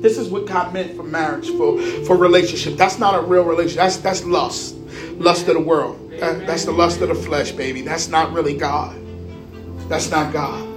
This 0.00 0.18
is 0.18 0.28
what 0.28 0.46
God 0.46 0.72
meant 0.72 0.94
for 0.94 1.02
marriage, 1.02 1.50
for, 1.50 1.82
for 2.06 2.16
relationship. 2.16 2.76
That's 2.76 3.00
not 3.00 3.18
a 3.18 3.26
real 3.26 3.42
relationship. 3.42 3.78
That's 3.78 3.96
that's 3.96 4.24
lust. 4.24 4.76
Lust 5.14 5.48
of 5.48 5.54
the 5.54 5.60
world. 5.60 6.12
That, 6.20 6.46
that's 6.46 6.64
the 6.64 6.70
lust 6.70 7.00
of 7.00 7.08
the 7.08 7.16
flesh, 7.16 7.50
baby. 7.50 7.82
That's 7.82 8.06
not 8.06 8.32
really 8.32 8.56
God. 8.56 9.00
That's 9.88 10.10
not 10.10 10.32
God. 10.32 10.74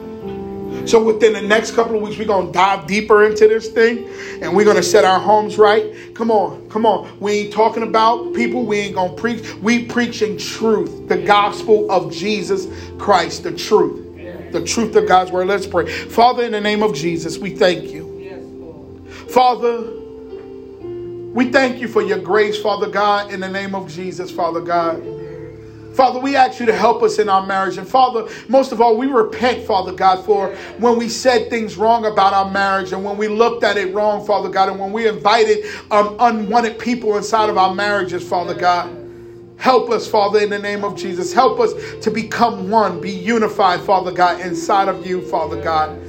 So 0.88 1.04
within 1.04 1.34
the 1.34 1.42
next 1.42 1.72
couple 1.72 1.96
of 1.96 2.02
weeks, 2.02 2.18
we're 2.18 2.26
gonna 2.26 2.52
dive 2.52 2.88
deeper 2.88 3.26
into 3.26 3.48
this 3.48 3.70
thing 3.70 4.08
and 4.42 4.56
we're 4.56 4.66
gonna 4.66 4.84
set 4.84 5.04
our 5.04 5.20
homes 5.20 5.58
right. 5.58 6.14
Come 6.14 6.32
on, 6.32 6.70
come 6.70 6.86
on. 6.86 7.20
We 7.20 7.32
ain't 7.34 7.54
talking 7.54 7.84
about 7.84 8.34
people, 8.34 8.66
we 8.66 8.78
ain't 8.78 8.96
gonna 8.96 9.14
preach. 9.14 9.56
We 9.56 9.86
preaching 9.86 10.38
truth, 10.38 11.10
the 11.10 11.18
gospel 11.18 11.92
of 11.92 12.12
Jesus 12.14 12.68
Christ, 12.98 13.44
the 13.44 13.52
truth. 13.52 14.06
The 14.52 14.64
truth 14.64 14.96
of 14.96 15.08
God's 15.08 15.32
word. 15.32 15.48
Let's 15.48 15.68
pray. 15.68 15.88
Father, 15.88 16.44
in 16.44 16.54
the 16.54 16.62
name 16.62 16.84
of 16.84 16.96
Jesus, 16.96 17.38
we 17.38 17.50
thank 17.50 17.92
you. 17.92 18.06
Father, 19.30 19.92
we 21.34 21.52
thank 21.52 21.82
you 21.82 21.88
for 21.90 22.02
your 22.02 22.20
grace, 22.20 22.58
Father 22.62 22.90
God, 22.90 23.34
in 23.34 23.42
the 23.42 23.50
name 23.50 23.76
of 23.76 23.92
Jesus, 23.92 24.32
Father 24.32 24.62
God. 24.62 25.04
Father, 25.98 26.20
we 26.20 26.36
ask 26.36 26.60
you 26.60 26.68
to 26.68 26.76
help 26.76 27.02
us 27.02 27.18
in 27.18 27.28
our 27.28 27.44
marriage. 27.44 27.80
And 27.80 27.88
Father, 27.88 28.30
most 28.48 28.72
of 28.72 28.82
all, 28.82 28.96
we 28.96 29.08
repent, 29.08 29.66
Father 29.66 29.92
God, 29.92 30.24
for 30.24 30.56
when 30.78 30.96
we 30.96 31.10
said 31.10 31.50
things 31.50 31.76
wrong 31.76 32.06
about 32.06 32.34
our 32.34 32.52
marriage 32.52 32.92
and 32.92 33.04
when 33.04 33.18
we 33.18 33.28
looked 33.28 33.64
at 33.64 33.78
it 33.78 33.96
wrong, 33.96 34.24
Father 34.24 34.48
God, 34.48 34.70
and 34.70 34.80
when 34.80 34.94
we 34.94 35.08
invited 35.08 35.66
um, 35.90 36.16
unwanted 36.20 36.78
people 36.78 37.18
inside 37.18 37.50
of 37.50 37.58
our 37.58 37.74
marriages, 37.74 38.24
Father 38.24 38.54
God. 38.54 38.96
Help 39.58 39.90
us, 39.90 40.08
Father, 40.08 40.40
in 40.40 40.52
the 40.52 40.60
name 40.60 40.84
of 40.84 40.96
Jesus. 40.96 41.34
Help 41.34 41.60
us 41.60 41.74
to 42.04 42.12
become 42.12 42.70
one, 42.70 43.02
be 43.02 43.10
unified, 43.10 43.82
Father 43.82 44.12
God, 44.12 44.40
inside 44.42 44.90
of 44.90 45.04
you, 45.04 45.28
Father 45.32 45.60
God. 45.60 46.00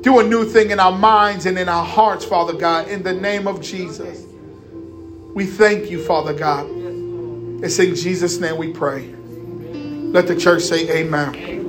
Do 0.00 0.20
a 0.20 0.24
new 0.24 0.46
thing 0.46 0.70
in 0.70 0.80
our 0.80 0.96
minds 0.96 1.44
and 1.44 1.58
in 1.58 1.68
our 1.68 1.84
hearts, 1.84 2.24
Father 2.24 2.54
God, 2.54 2.88
in 2.88 3.02
the 3.02 3.12
name 3.12 3.46
of 3.46 3.60
Jesus. 3.60 4.24
We 5.34 5.44
thank 5.44 5.90
you, 5.90 6.02
Father 6.02 6.32
God. 6.32 6.79
It's 7.62 7.78
in 7.78 7.94
Jesus' 7.94 8.40
name 8.40 8.56
we 8.56 8.72
pray. 8.72 9.14
Let 10.12 10.26
the 10.26 10.34
church 10.34 10.62
say 10.62 11.02
amen. 11.02 11.59